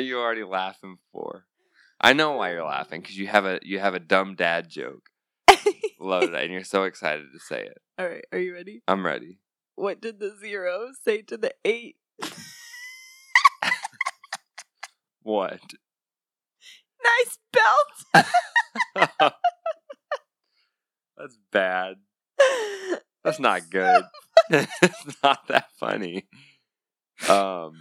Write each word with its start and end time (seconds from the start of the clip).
are 0.00 0.02
you 0.02 0.18
already 0.18 0.44
laughing 0.44 0.96
for? 1.12 1.44
I 2.00 2.14
know 2.14 2.32
why 2.32 2.52
you're 2.52 2.64
laughing 2.64 3.02
because 3.02 3.18
you 3.18 3.26
have 3.26 3.44
a 3.44 3.60
you 3.62 3.78
have 3.78 3.94
a 3.94 4.00
dumb 4.00 4.34
dad 4.34 4.70
joke 4.70 5.10
Love 6.00 6.22
loaded, 6.22 6.34
and 6.34 6.52
you're 6.52 6.64
so 6.64 6.84
excited 6.84 7.26
to 7.32 7.38
say 7.38 7.62
it. 7.64 7.78
All 7.98 8.08
right, 8.08 8.24
are 8.32 8.38
you 8.38 8.54
ready? 8.54 8.82
I'm 8.88 9.04
ready. 9.04 9.38
What 9.74 10.00
did 10.00 10.18
the 10.18 10.34
zero 10.40 10.88
say 11.04 11.22
to 11.22 11.36
the 11.36 11.52
eight? 11.64 11.96
What? 15.22 15.60
Nice 17.04 17.38
belt. 17.52 18.24
That's 21.18 21.38
bad. 21.52 21.96
That's 23.22 23.38
not 23.38 23.68
good. 23.70 24.04
it's 24.48 25.22
not 25.22 25.46
that 25.48 25.66
funny. 25.78 26.26
Um. 27.28 27.74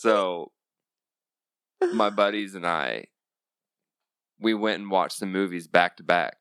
So, 0.00 0.52
my 1.92 2.08
buddies 2.10 2.54
and 2.54 2.66
I, 2.66 3.08
we 4.38 4.54
went 4.54 4.80
and 4.80 4.90
watched 4.90 5.18
some 5.18 5.30
movies 5.30 5.68
back 5.68 5.98
to 5.98 6.02
back. 6.02 6.38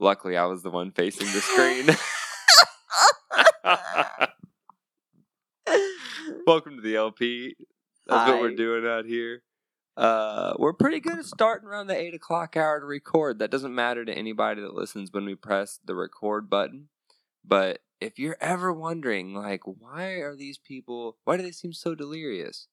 Luckily, 0.00 0.38
I 0.38 0.46
was 0.46 0.62
the 0.62 0.70
one 0.70 0.92
facing 0.92 1.26
the 1.26 1.42
screen. 1.42 1.84
Welcome 6.46 6.76
to 6.76 6.82
the 6.82 6.96
LP. 6.96 7.54
That's 8.06 8.30
what 8.30 8.40
we're 8.40 8.54
doing 8.54 8.86
out 8.86 9.04
here. 9.04 9.42
Uh, 9.98 10.54
we're 10.58 10.72
pretty 10.72 11.00
good 11.00 11.18
at 11.18 11.26
starting 11.26 11.68
around 11.68 11.88
the 11.88 11.96
eight 11.96 12.14
o'clock 12.14 12.56
hour 12.56 12.80
to 12.80 12.86
record. 12.86 13.40
That 13.40 13.50
doesn't 13.50 13.74
matter 13.74 14.06
to 14.06 14.12
anybody 14.12 14.62
that 14.62 14.72
listens 14.72 15.12
when 15.12 15.26
we 15.26 15.34
press 15.34 15.80
the 15.84 15.94
record 15.94 16.48
button. 16.48 16.88
But 17.44 17.80
if 18.02 18.18
you're 18.18 18.36
ever 18.40 18.72
wondering, 18.72 19.34
like, 19.34 19.62
why 19.64 20.14
are 20.20 20.36
these 20.36 20.58
people? 20.58 21.16
Why 21.24 21.36
do 21.36 21.42
they 21.42 21.52
seem 21.52 21.72
so 21.72 21.94
delirious? 21.94 22.68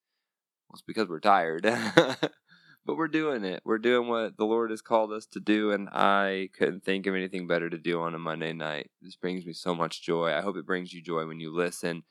Well, 0.68 0.76
it's 0.76 0.82
because 0.82 1.08
we're 1.08 1.20
tired. 1.20 1.64
but 1.64 2.98
we're 2.98 3.08
doing 3.08 3.44
it. 3.44 3.62
We're 3.64 3.78
doing 3.78 4.08
what 4.08 4.38
the 4.38 4.46
Lord 4.46 4.72
has 4.72 4.82
called 4.82 5.12
us 5.12 5.26
to 5.28 5.40
do, 5.40 5.72
and 5.72 5.90
I 5.90 6.50
couldn't 6.58 6.84
think 6.84 7.06
of 7.06 7.16
anything 7.16 7.48
better 7.48 7.70
to 7.70 7.78
do 7.78 8.02
on 8.02 8.16
a 8.16 8.20
Monday 8.20 8.54
night. 8.54 8.90
This 9.02 9.16
brings 9.16 9.46
me 9.46 9.54
so 9.54 9.76
much 9.76 10.02
joy. 10.02 10.34
I 10.34 10.42
hope 10.42 10.58
it 10.58 10.66
brings 10.66 10.94
you 10.94 11.02
joy 11.02 11.26
when 11.28 11.40
you 11.40 11.56
listen. 11.56 12.04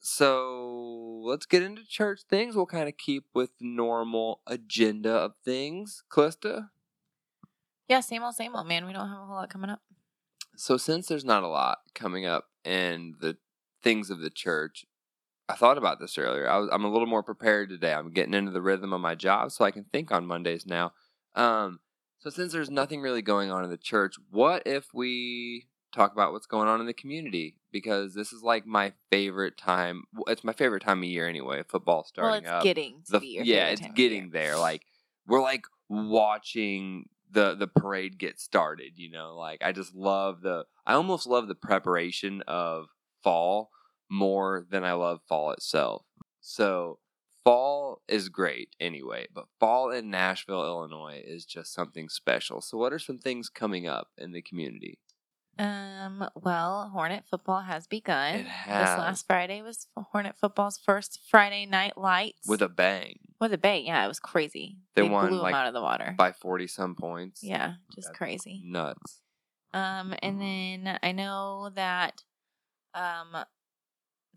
So 0.00 1.20
let's 1.24 1.46
get 1.46 1.62
into 1.62 1.86
church 1.86 2.22
things. 2.28 2.56
We'll 2.56 2.66
kind 2.66 2.88
of 2.88 2.96
keep 2.96 3.24
with 3.34 3.50
the 3.58 3.66
normal 3.66 4.40
agenda 4.46 5.12
of 5.12 5.32
things. 5.44 6.02
Calista? 6.10 6.70
yeah, 7.88 8.00
same 8.00 8.22
old, 8.22 8.34
same 8.34 8.54
old, 8.56 8.66
man. 8.66 8.86
We 8.86 8.92
don't 8.92 9.08
have 9.08 9.18
a 9.18 9.24
whole 9.24 9.36
lot 9.36 9.50
coming 9.50 9.70
up. 9.70 9.80
So 10.56 10.76
since 10.76 11.06
there's 11.06 11.24
not 11.24 11.42
a 11.42 11.48
lot 11.48 11.78
coming 11.94 12.26
up 12.26 12.46
in 12.64 13.14
the 13.20 13.36
things 13.82 14.10
of 14.10 14.20
the 14.20 14.30
church, 14.30 14.84
I 15.48 15.54
thought 15.54 15.78
about 15.78 16.00
this 16.00 16.16
earlier. 16.16 16.48
I 16.48 16.58
was, 16.58 16.68
I'm 16.72 16.84
a 16.84 16.90
little 16.90 17.06
more 17.06 17.22
prepared 17.22 17.68
today. 17.68 17.92
I'm 17.92 18.12
getting 18.12 18.34
into 18.34 18.50
the 18.50 18.62
rhythm 18.62 18.92
of 18.92 19.00
my 19.00 19.14
job, 19.14 19.52
so 19.52 19.64
I 19.64 19.70
can 19.70 19.84
think 19.84 20.10
on 20.10 20.26
Mondays 20.26 20.64
now. 20.66 20.92
Um, 21.34 21.80
so 22.18 22.30
since 22.30 22.52
there's 22.52 22.70
nothing 22.70 23.02
really 23.02 23.20
going 23.20 23.50
on 23.50 23.64
in 23.64 23.70
the 23.70 23.76
church, 23.76 24.14
what 24.30 24.62
if 24.64 24.94
we 24.94 25.66
talk 25.94 26.12
about 26.12 26.32
what's 26.32 26.46
going 26.46 26.68
on 26.68 26.80
in 26.80 26.86
the 26.86 26.94
community? 26.94 27.56
Because 27.70 28.14
this 28.14 28.32
is 28.32 28.42
like 28.42 28.66
my 28.66 28.94
favorite 29.10 29.58
time. 29.58 30.04
It's 30.26 30.44
my 30.44 30.54
favorite 30.54 30.82
time 30.82 30.98
of 30.98 31.04
year 31.04 31.28
anyway. 31.28 31.62
Football 31.68 32.04
starting 32.04 32.30
well, 32.30 32.38
it's 32.38 32.50
up 32.50 32.62
getting 32.62 33.02
to 33.06 33.12
the 33.12 33.20
be 33.20 33.26
your 33.28 33.44
yeah, 33.44 33.66
it's 33.66 33.82
getting 33.94 34.30
there. 34.30 34.56
Like 34.56 34.82
we're 35.26 35.42
like 35.42 35.66
watching 35.90 37.08
the 37.34 37.54
the 37.54 37.66
parade 37.68 38.18
get 38.18 38.40
started. 38.40 38.92
You 38.96 39.10
know, 39.10 39.36
like 39.36 39.62
I 39.62 39.72
just 39.72 39.94
love 39.94 40.42
the. 40.42 40.64
I 40.86 40.94
almost 40.94 41.26
love 41.26 41.48
the 41.48 41.54
preparation 41.54 42.42
of 42.48 42.88
fall 43.22 43.70
more 44.10 44.66
than 44.70 44.84
I 44.84 44.92
love 44.92 45.20
fall 45.28 45.50
itself. 45.52 46.04
So 46.40 46.98
fall 47.44 48.02
is 48.08 48.28
great 48.28 48.70
anyway, 48.80 49.26
but 49.34 49.46
fall 49.60 49.90
in 49.90 50.10
Nashville, 50.10 50.64
Illinois 50.64 51.22
is 51.24 51.44
just 51.44 51.72
something 51.74 52.08
special. 52.08 52.60
So 52.60 52.78
what 52.78 52.92
are 52.92 52.98
some 52.98 53.18
things 53.18 53.48
coming 53.48 53.86
up 53.86 54.08
in 54.18 54.32
the 54.32 54.42
community? 54.42 54.98
Um. 55.58 56.28
Well, 56.34 56.90
Hornet 56.92 57.24
football 57.30 57.60
has 57.62 57.86
begun. 57.86 58.34
It 58.36 58.46
has. 58.46 58.88
This 58.90 58.98
last 58.98 59.26
Friday 59.26 59.62
was 59.62 59.86
Hornet 59.96 60.36
football's 60.36 60.78
first 60.78 61.20
Friday 61.30 61.66
night 61.66 61.96
lights 61.96 62.46
With 62.48 62.62
a 62.62 62.68
bang 62.68 63.18
with 63.40 63.52
a 63.52 63.58
bang, 63.58 63.84
Yeah, 63.86 64.04
it 64.04 64.08
was 64.08 64.20
crazy. 64.20 64.78
They 64.94 65.02
They, 65.02 65.08
won, 65.08 65.28
blew 65.28 65.38
like, 65.40 65.52
them 65.52 65.60
out 65.60 65.66
of 65.68 65.74
the 65.74 65.82
water. 65.82 66.14
by 66.16 66.32
forty 66.32 66.66
some 66.66 66.94
points. 66.94 67.42
yeah, 67.42 67.74
just 67.94 68.08
That's 68.08 68.16
crazy. 68.18 68.62
nuts. 68.64 69.20
Um, 69.72 70.14
and 70.22 70.40
then 70.40 70.98
I 71.02 71.12
know 71.12 71.70
that 71.74 72.22
um 72.94 73.36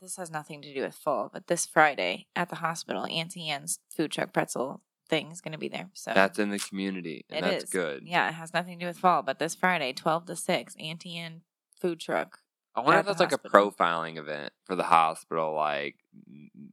this 0.02 0.18
has 0.18 0.30
nothing 0.30 0.62
to 0.62 0.74
do 0.74 0.82
with 0.82 0.94
fall, 0.96 1.30
but 1.34 1.48
this 1.48 1.66
Friday 1.66 2.28
at 2.36 2.50
the 2.50 2.58
hospital, 2.58 3.06
Auntie 3.08 3.50
Anne's 3.50 3.80
food 3.96 4.12
truck 4.12 4.32
pretzel 4.34 4.82
thing 5.07 5.31
is 5.31 5.41
gonna 5.41 5.57
be 5.57 5.69
there. 5.69 5.90
So 5.94 6.12
That's 6.13 6.38
in 6.40 6.50
the 6.50 6.59
community, 6.59 7.25
and 7.29 7.45
It 7.45 7.50
that's 7.50 7.63
is. 7.66 7.69
good. 7.69 8.03
yeah, 8.06 8.29
it 8.29 8.34
has 8.34 8.53
nothing 8.53 8.78
to 8.79 8.85
do 8.85 8.88
with 8.88 8.97
fall, 9.00 9.22
but 9.23 9.40
this 9.40 9.56
Friday, 9.56 9.94
twelve 9.94 10.25
to 10.28 10.35
six, 10.35 10.75
Auntie 10.79 11.18
Anne 11.18 11.41
food 11.81 12.00
truck. 12.00 12.40
I 12.75 12.81
wonder 12.81 13.00
if 13.00 13.06
that's 13.07 13.19
like 13.19 13.31
a 13.31 13.40
profiling 13.40 14.18
event 14.18 14.53
for 14.66 14.75
the 14.75 14.84
hospital. 14.84 15.56
Like, 15.56 15.95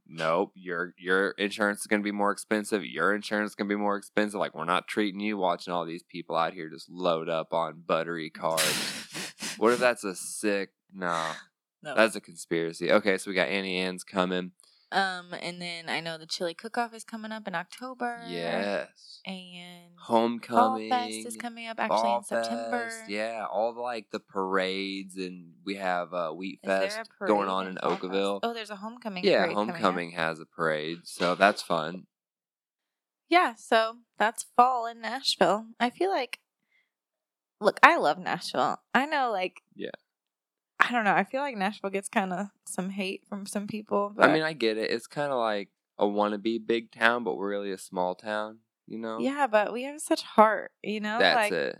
nope, 0.07 0.51
your 0.53 0.93
your 0.99 1.31
insurance 1.31 1.79
is 1.81 1.87
going 1.87 2.01
to 2.01 2.03
be 2.03 2.11
more 2.11 2.31
expensive. 2.31 2.85
Your 2.85 3.15
insurance 3.15 3.51
is 3.51 3.55
going 3.55 3.67
to 3.67 3.75
be 3.75 3.79
more 3.81 3.97
expensive. 3.97 4.39
Like, 4.39 4.53
we're 4.53 4.65
not 4.65 4.87
treating 4.87 5.19
you. 5.19 5.35
Watching 5.37 5.73
all 5.73 5.83
these 5.83 6.03
people 6.03 6.35
out 6.35 6.53
here 6.53 6.69
just 6.69 6.89
load 6.91 7.27
up 7.27 7.53
on 7.53 7.81
buttery 7.85 8.29
carbs. 8.29 9.57
what 9.57 9.73
if 9.73 9.79
that's 9.87 10.03
a 10.03 10.13
sick? 10.15 10.69
No, 10.93 11.31
no. 11.81 11.95
that's 11.95 12.15
a 12.15 12.21
conspiracy. 12.21 12.91
Okay, 12.91 13.17
so 13.17 13.31
we 13.31 13.35
got 13.35 13.47
Annie 13.47 13.77
Ann's 13.77 14.03
coming. 14.03 14.51
Um, 14.95 15.35
and 15.41 15.61
then 15.61 15.89
I 15.89 15.99
know 15.99 16.17
the 16.17 16.25
chili 16.25 16.53
cook 16.53 16.77
off 16.77 16.93
is 16.93 17.03
coming 17.03 17.33
up 17.33 17.47
in 17.49 17.53
October. 17.53 18.21
Yes, 18.29 19.19
And 19.25 19.91
homecoming. 19.99 20.89
Fall 20.89 20.99
Fest 21.09 21.27
is 21.27 21.35
coming 21.35 21.67
up 21.67 21.79
actually 21.81 21.97
Fall 21.97 22.17
in 22.19 22.23
September. 22.23 22.87
Fest, 22.87 23.09
yeah, 23.09 23.45
all 23.51 23.73
the, 23.73 23.81
like 23.81 24.11
the 24.11 24.21
parades, 24.21 25.17
and 25.17 25.51
we 25.65 25.75
have 25.75 26.13
uh, 26.13 26.31
Wheat 26.31 26.61
Is 26.63 26.69
Fest 26.69 27.09
going 27.27 27.49
on 27.49 27.67
in 27.67 27.75
Fall 27.75 27.91
Fest? 27.91 28.03
Okawville. 28.03 28.39
Oh, 28.41 28.53
there's 28.53 28.69
a 28.69 28.77
homecoming. 28.77 29.25
Yeah, 29.25 29.43
parade 29.43 29.55
coming 29.55 29.69
up. 29.69 29.75
homecoming 29.75 30.11
has 30.11 30.39
a 30.39 30.45
parade, 30.45 30.99
so 31.03 31.35
that's 31.35 31.61
fun. 31.61 32.07
Yeah, 33.27 33.55
so 33.55 33.97
that's 34.17 34.45
fall 34.55 34.85
in 34.87 35.01
Nashville. 35.01 35.65
I 35.77 35.89
feel 35.89 36.09
like, 36.09 36.39
look, 37.59 37.79
I 37.83 37.97
love 37.97 38.17
Nashville. 38.17 38.77
I 38.93 39.05
know, 39.05 39.29
like, 39.31 39.61
Yeah. 39.75 39.89
I 40.79 40.91
don't 40.91 41.03
know. 41.05 41.13
I 41.13 41.23
feel 41.23 41.41
like 41.41 41.57
Nashville 41.57 41.89
gets 41.89 42.09
kind 42.09 42.33
of 42.33 42.47
some 42.65 42.89
hate 42.89 43.23
from 43.27 43.45
some 43.45 43.65
people. 43.67 44.11
But 44.15 44.29
I 44.29 44.33
mean, 44.33 44.43
I 44.43 44.53
get 44.53 44.77
it. 44.77 44.91
It's 44.91 45.07
kind 45.07 45.31
of 45.31 45.39
like 45.39 45.69
a 45.97 46.05
wannabe 46.05 46.65
big 46.65 46.91
town, 46.91 47.23
but 47.23 47.37
we're 47.37 47.49
really 47.49 47.71
a 47.71 47.77
small 47.77 48.15
town. 48.15 48.59
You 48.87 48.99
know? 48.99 49.17
yeah, 49.19 49.47
but 49.47 49.73
we 49.73 49.83
have 49.83 49.99
such 49.99 50.21
heart, 50.21 50.71
you 50.83 50.99
know. 50.99 51.17
that's 51.17 51.35
like, 51.35 51.51
it. 51.51 51.79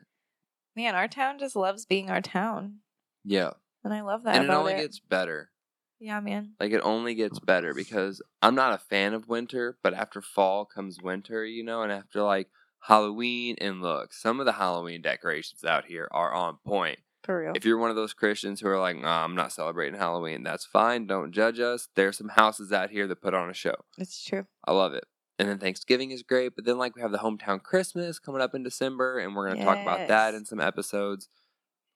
man, 0.76 0.96
our 0.96 1.08
town 1.08 1.38
just 1.38 1.56
loves 1.56 1.86
being 1.86 2.10
our 2.10 2.20
town, 2.22 2.78
Yeah, 3.24 3.52
and 3.84 3.94
I 3.94 4.02
love 4.02 4.24
that 4.24 4.38
and 4.38 4.46
it 4.46 4.50
only 4.50 4.74
it. 4.74 4.78
gets 4.78 5.00
better. 5.00 5.52
yeah, 6.00 6.20
man. 6.20 6.54
Like 6.60 6.72
it 6.72 6.82
only 6.84 7.14
gets 7.14 7.40
better 7.40 7.76
because 7.76 8.24
I'm 8.42 8.56
not 8.56 8.74
a 8.74 8.80
fan 8.80 9.14
of 9.14 9.28
winter, 9.28 9.78
but 9.84 9.94
after 9.94 10.20
fall 10.20 10.66
comes 10.66 11.00
winter, 11.00 11.46
you 11.46 11.64
know, 11.64 11.84
and 11.84 11.92
after 11.92 12.24
like 12.24 12.48
Halloween 12.80 13.56
and 13.62 13.84
look, 13.84 14.12
some 14.12 14.40
of 14.40 14.48
the 14.48 14.54
Halloween 14.54 15.04
decorations 15.04 15.64
out 15.64 15.86
here 15.86 16.08
are 16.10 16.34
on 16.34 16.58
point. 16.66 16.98
For 17.26 17.40
real. 17.42 17.54
If 17.56 17.66
you're 17.66 17.78
one 17.78 17.90
of 17.90 17.96
those 17.96 18.14
Christians 18.14 18.62
who 18.62 18.68
are 18.68 18.80
like, 18.80 18.98
nah, 18.98 19.24
I'm 19.24 19.36
not 19.36 19.52
celebrating 19.52 20.00
Halloween, 20.00 20.44
that's 20.44 20.66
fine. 20.66 21.08
Don't 21.08 21.32
judge 21.32 21.60
us. 21.60 21.88
There's 21.96 22.18
some 22.18 22.30
houses 22.30 22.72
out 22.72 22.92
here 22.92 23.08
that 23.08 23.22
put 23.22 23.34
on 23.34 23.50
a 23.50 23.54
show. 23.54 23.76
it's 23.98 24.24
true. 24.24 24.46
I 24.66 24.72
love 24.74 24.94
it. 24.94 25.06
And 25.38 25.50
then 25.50 25.58
Thanksgiving 25.60 26.12
is 26.12 26.24
great, 26.24 26.56
but 26.56 26.64
then 26.66 26.78
like 26.78 26.96
we 26.96 27.02
have 27.02 27.12
the 27.12 27.18
hometown 27.18 27.62
Christmas 27.62 28.20
coming 28.20 28.42
up 28.42 28.56
in 28.56 28.64
December, 28.64 29.20
and 29.20 29.36
we're 29.36 29.50
gonna 29.50 29.66
talk 29.66 29.80
about 29.80 30.08
that 30.08 30.34
in 30.34 30.46
some 30.46 30.62
episodes. 30.62 31.28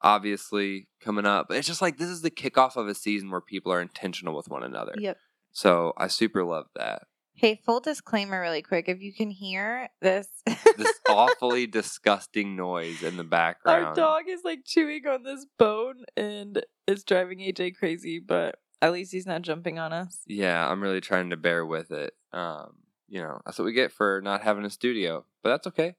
Obviously 0.01 0.87
coming 1.01 1.25
up, 1.25 1.47
but 1.47 1.57
it's 1.57 1.67
just 1.67 1.81
like 1.81 1.97
this 1.97 2.09
is 2.09 2.21
the 2.21 2.31
kickoff 2.31 2.75
of 2.75 2.87
a 2.87 2.95
season 2.95 3.29
where 3.31 3.41
people 3.41 3.71
are 3.71 3.81
intentional 3.81 4.35
with 4.35 4.47
one 4.49 4.63
another. 4.63 4.93
Yep. 4.97 5.17
So 5.51 5.93
I 5.97 6.07
super 6.07 6.43
love 6.43 6.67
that. 6.75 7.03
Hey, 7.39 7.61
full 7.65 7.79
disclaimer, 7.79 8.41
really 8.41 8.61
quick. 8.61 8.89
If 8.89 9.01
you 9.01 9.13
can 9.13 9.31
hear 9.31 9.87
this, 10.01 10.27
This 10.77 10.99
awfully 11.07 11.67
disgusting 11.67 12.57
noise 12.57 13.01
in 13.01 13.15
the 13.15 13.23
background. 13.23 13.85
Our 13.85 13.95
dog 13.95 14.23
is 14.27 14.41
like 14.43 14.65
chewing 14.65 15.07
on 15.07 15.23
this 15.23 15.45
bone 15.57 16.03
and 16.17 16.61
it's 16.85 17.05
driving 17.05 17.39
AJ 17.39 17.77
crazy, 17.77 18.19
but 18.19 18.57
at 18.81 18.91
least 18.91 19.13
he's 19.13 19.25
not 19.25 19.43
jumping 19.43 19.79
on 19.79 19.93
us. 19.93 20.19
Yeah, 20.27 20.67
I'm 20.67 20.83
really 20.83 20.99
trying 20.99 21.29
to 21.29 21.37
bear 21.37 21.65
with 21.65 21.91
it. 21.91 22.13
Um, 22.33 22.73
you 23.07 23.21
know, 23.21 23.39
that's 23.45 23.57
what 23.57 23.63
we 23.63 23.71
get 23.71 23.93
for 23.93 24.19
not 24.21 24.43
having 24.43 24.65
a 24.65 24.69
studio, 24.69 25.23
but 25.41 25.51
that's 25.51 25.67
okay. 25.67 25.95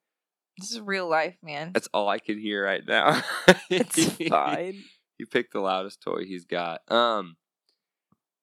This 0.59 0.73
is 0.73 0.81
real 0.83 1.09
life, 1.09 1.39
man. 1.43 1.71
That's 1.73 1.89
all 1.95 2.11
I 2.11 2.19
can 2.19 2.39
hear 2.39 2.63
right 2.63 2.87
now. 2.87 3.23
It's 3.71 4.13
fine. 4.29 4.83
he 5.17 5.25
picked 5.25 5.55
the 5.55 5.61
loudest 5.61 6.03
toy 6.03 6.27
he's 6.27 6.45
got. 6.45 6.83
Um, 6.93 7.39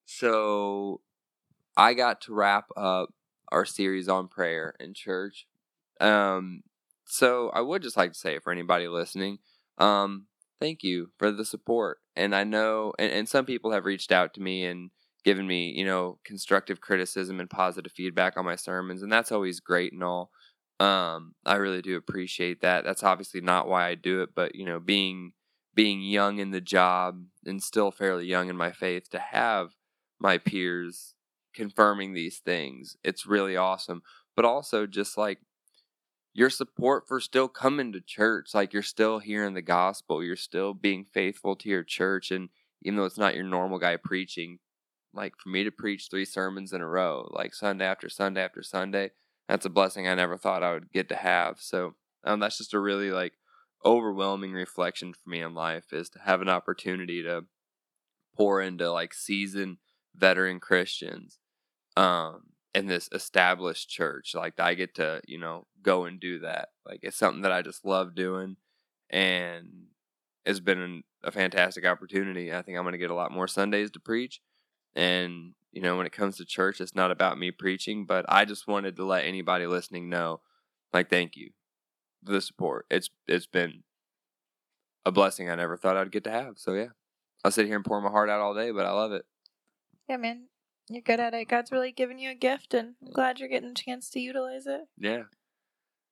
so 0.05 1.01
I 1.77 1.93
got 1.93 2.21
to 2.21 2.33
wrap 2.33 2.65
up 2.75 3.13
our 3.51 3.63
series 3.63 4.09
on 4.09 4.27
prayer 4.27 4.73
in 4.79 4.93
church. 4.93 5.47
Um, 6.01 6.63
so 7.05 7.49
I 7.49 7.61
would 7.61 7.83
just 7.83 7.95
like 7.95 8.13
to 8.13 8.19
say 8.19 8.39
for 8.39 8.51
anybody 8.51 8.87
listening, 8.87 9.39
um, 9.77 10.25
thank 10.59 10.83
you 10.83 11.11
for 11.17 11.31
the 11.31 11.45
support. 11.45 11.99
And 12.15 12.35
I 12.35 12.43
know, 12.43 12.93
and, 12.97 13.11
and 13.11 13.29
some 13.29 13.45
people 13.45 13.71
have 13.71 13.85
reached 13.85 14.11
out 14.11 14.33
to 14.33 14.41
me 14.41 14.65
and 14.65 14.89
given 15.23 15.45
me, 15.45 15.71
you 15.71 15.85
know, 15.85 16.19
constructive 16.25 16.81
criticism 16.81 17.39
and 17.39 17.49
positive 17.49 17.91
feedback 17.91 18.37
on 18.37 18.45
my 18.45 18.55
sermons, 18.55 19.03
and 19.03 19.11
that's 19.11 19.31
always 19.31 19.59
great 19.59 19.93
and 19.93 20.03
all. 20.03 20.31
Um, 20.79 21.35
I 21.45 21.55
really 21.55 21.81
do 21.81 21.95
appreciate 21.95 22.61
that. 22.61 22.83
That's 22.83 23.03
obviously 23.03 23.41
not 23.41 23.67
why 23.67 23.87
I 23.87 23.95
do 23.95 24.21
it, 24.21 24.29
but 24.35 24.55
you 24.55 24.65
know, 24.65 24.79
being 24.79 25.33
being 25.75 26.01
young 26.01 26.39
in 26.39 26.51
the 26.51 26.61
job 26.61 27.23
and 27.45 27.61
still 27.61 27.91
fairly 27.91 28.25
young 28.25 28.49
in 28.49 28.57
my 28.57 28.71
faith 28.71 29.09
to 29.11 29.19
have 29.19 29.71
my 30.19 30.37
peers 30.37 31.13
confirming 31.57 32.13
these 32.13 32.37
things, 32.37 32.95
it's 33.03 33.25
really 33.25 33.57
awesome. 33.57 34.03
But 34.35 34.45
also 34.45 34.85
just 34.85 35.17
like 35.17 35.39
your 36.33 36.51
support 36.51 37.07
for 37.07 37.19
still 37.19 37.47
coming 37.47 37.91
to 37.91 37.99
church, 37.99 38.53
like 38.53 38.71
you're 38.71 38.83
still 38.83 39.17
hearing 39.17 39.55
the 39.55 39.61
gospel, 39.63 40.23
you're 40.23 40.35
still 40.35 40.75
being 40.75 41.03
faithful 41.03 41.55
to 41.55 41.67
your 41.67 41.83
church 41.83 42.29
and 42.29 42.49
even 42.83 42.97
though 42.97 43.05
it's 43.05 43.17
not 43.17 43.33
your 43.33 43.43
normal 43.43 43.79
guy 43.79 43.97
preaching, 43.97 44.59
like 45.15 45.33
for 45.35 45.49
me 45.49 45.63
to 45.63 45.71
preach 45.71 46.07
three 46.09 46.25
sermons 46.25 46.73
in 46.73 46.81
a 46.81 46.87
row, 46.87 47.27
like 47.31 47.55
Sunday 47.55 47.85
after 47.85 48.07
Sunday 48.07 48.43
after 48.43 48.61
Sunday, 48.61 49.09
that's 49.49 49.65
a 49.65 49.69
blessing 49.69 50.07
I 50.07 50.13
never 50.13 50.37
thought 50.37 50.61
I 50.61 50.73
would 50.73 50.91
get 50.91 51.09
to 51.09 51.15
have. 51.15 51.59
So 51.59 51.95
um, 52.23 52.39
that's 52.39 52.59
just 52.59 52.75
a 52.75 52.79
really 52.79 53.09
like 53.09 53.33
overwhelming 53.83 54.53
reflection 54.53 55.11
for 55.13 55.27
me 55.27 55.41
in 55.41 55.55
life 55.55 55.91
is 55.91 56.07
to 56.11 56.19
have 56.19 56.41
an 56.41 56.49
opportunity 56.49 57.23
to 57.23 57.45
pour 58.35 58.61
into 58.61 58.91
like 58.91 59.13
seasoned 59.13 59.77
veteran 60.15 60.59
Christians 60.59 61.39
um 61.97 62.43
in 62.75 62.85
this 62.85 63.09
established 63.11 63.89
church 63.89 64.33
like 64.35 64.59
I 64.59 64.75
get 64.75 64.95
to 64.95 65.21
you 65.27 65.39
know 65.39 65.65
go 65.81 66.05
and 66.05 66.19
do 66.19 66.39
that 66.39 66.69
like 66.85 66.99
it's 67.01 67.17
something 67.17 67.41
that 67.41 67.51
I 67.51 67.61
just 67.61 67.83
love 67.83 68.15
doing 68.15 68.57
and 69.09 69.87
it's 70.45 70.59
been 70.59 71.03
a 71.23 71.31
fantastic 71.31 71.85
opportunity 71.85 72.53
I 72.53 72.61
think 72.61 72.77
I'm 72.77 72.83
going 72.83 72.93
to 72.93 72.99
get 72.99 73.11
a 73.11 73.15
lot 73.15 73.31
more 73.31 73.47
Sundays 73.47 73.91
to 73.91 73.99
preach 73.99 74.41
and 74.95 75.53
you 75.71 75.81
know 75.81 75.97
when 75.97 76.05
it 76.05 76.11
comes 76.13 76.37
to 76.37 76.45
church 76.45 76.79
it's 76.79 76.95
not 76.95 77.11
about 77.11 77.39
me 77.39 77.51
preaching 77.51 78.05
but 78.05 78.25
I 78.29 78.45
just 78.45 78.67
wanted 78.67 78.95
to 78.97 79.05
let 79.05 79.25
anybody 79.25 79.65
listening 79.65 80.07
know 80.07 80.41
like 80.93 81.09
thank 81.09 81.35
you 81.35 81.51
for 82.25 82.33
the 82.33 82.41
support. 82.41 82.85
It's 82.89 83.09
it's 83.27 83.47
been 83.47 83.83
a 85.05 85.11
blessing 85.11 85.49
I 85.49 85.55
never 85.55 85.77
thought 85.77 85.97
I'd 85.97 86.11
get 86.11 86.23
to 86.25 86.31
have. 86.31 86.55
So 86.57 86.73
yeah, 86.73 86.89
I'll 87.43 87.51
sit 87.51 87.65
here 87.65 87.75
and 87.75 87.85
pour 87.85 88.01
my 88.01 88.09
heart 88.09 88.29
out 88.29 88.41
all 88.41 88.53
day, 88.53 88.71
but 88.71 88.85
I 88.85 88.91
love 88.91 89.11
it. 89.11 89.25
Yeah, 90.09 90.17
man. 90.17 90.47
You're 90.89 91.01
good 91.01 91.19
at 91.19 91.33
it. 91.33 91.49
God's 91.49 91.71
really 91.71 91.91
given 91.91 92.17
you 92.17 92.31
a 92.31 92.35
gift, 92.35 92.73
and 92.73 92.95
I'm 93.01 93.11
glad 93.11 93.39
you're 93.39 93.49
getting 93.49 93.71
a 93.71 93.73
chance 93.73 94.09
to 94.11 94.19
utilize 94.19 94.65
it. 94.67 94.81
Yeah. 94.97 95.23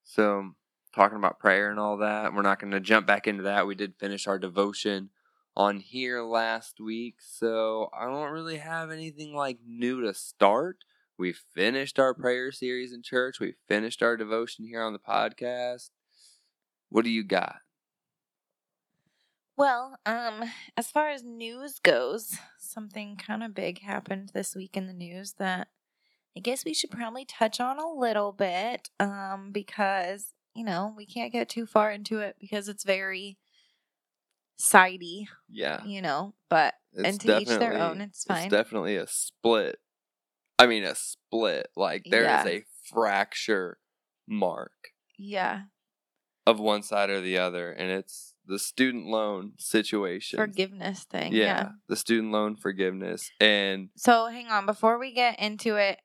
So 0.03 0.51
talking 0.93 1.17
about 1.17 1.39
prayer 1.39 1.69
and 1.69 1.79
all 1.79 1.97
that, 1.97 2.33
we're 2.33 2.41
not 2.41 2.59
going 2.59 2.71
to 2.71 2.79
jump 2.79 3.07
back 3.07 3.27
into 3.27 3.43
that. 3.43 3.67
We 3.67 3.75
did 3.75 3.95
finish 3.99 4.27
our 4.27 4.37
devotion 4.37 5.11
on 5.55 5.79
here 5.79 6.21
last 6.21 6.79
week, 6.81 7.15
so 7.19 7.89
I 7.97 8.05
don't 8.05 8.31
really 8.31 8.57
have 8.57 8.91
anything 8.91 9.33
like 9.33 9.59
new 9.65 10.01
to 10.01 10.13
start. 10.13 10.83
We 11.17 11.31
finished 11.31 11.97
our 11.97 12.13
prayer 12.13 12.51
series 12.51 12.91
in 12.91 13.01
church. 13.01 13.39
We 13.39 13.53
finished 13.69 14.03
our 14.03 14.17
devotion 14.17 14.65
here 14.65 14.81
on 14.81 14.91
the 14.91 14.99
podcast. 14.99 15.91
What 16.89 17.05
do 17.05 17.09
you 17.09 17.23
got? 17.23 17.57
Well, 19.57 19.97
um, 20.05 20.43
as 20.75 20.91
far 20.91 21.09
as 21.09 21.23
news 21.23 21.79
goes, 21.79 22.37
something 22.59 23.15
kind 23.15 23.41
of 23.41 23.55
big 23.55 23.81
happened 23.81 24.31
this 24.33 24.55
week 24.55 24.75
in 24.75 24.87
the 24.87 24.93
news 24.93 25.35
that 25.39 25.69
I 26.37 26.41
guess 26.41 26.65
we 26.65 26.73
should 26.73 26.91
probably 26.91 27.23
touch 27.23 27.61
on 27.61 27.79
a 27.79 27.87
little 27.87 28.33
bit, 28.33 28.89
um, 28.99 29.51
because 29.53 30.33
you 30.53 30.65
know 30.65 30.93
we 30.97 31.05
can't 31.05 31.31
get 31.31 31.47
too 31.47 31.65
far 31.65 31.91
into 31.91 32.19
it 32.19 32.35
because 32.39 32.67
it's 32.67 32.83
very 32.83 33.37
sidey. 34.57 35.27
Yeah, 35.49 35.83
you 35.85 36.01
know, 36.01 36.33
but 36.49 36.73
it's 36.91 37.07
and 37.07 37.21
to 37.21 37.39
each 37.39 37.47
their 37.47 37.77
own. 37.77 38.01
It's 38.01 38.25
fine. 38.25 38.45
It's 38.45 38.51
definitely 38.51 38.97
a 38.97 39.07
split. 39.07 39.79
I 40.59 40.67
mean, 40.67 40.83
a 40.83 40.95
split. 40.95 41.67
Like 41.77 42.05
there 42.09 42.23
yeah. 42.23 42.41
is 42.41 42.47
a 42.47 42.63
fracture 42.91 43.77
mark. 44.27 44.71
Yeah. 45.17 45.63
Of 46.45 46.59
one 46.59 46.83
side 46.83 47.09
or 47.09 47.21
the 47.21 47.39
other, 47.39 47.71
and 47.71 47.89
it's 47.89 48.34
the 48.47 48.59
student 48.59 49.07
loan 49.07 49.53
situation. 49.57 50.37
Forgiveness 50.37 51.03
thing 51.03 51.33
yeah, 51.33 51.45
yeah, 51.45 51.69
the 51.87 51.95
student 51.95 52.31
loan 52.31 52.55
forgiveness 52.55 53.31
and 53.39 53.89
so 53.95 54.27
hang 54.27 54.47
on 54.47 54.65
before 54.65 54.97
we 54.99 55.13
get 55.13 55.39
into 55.39 55.75
it 55.75 55.99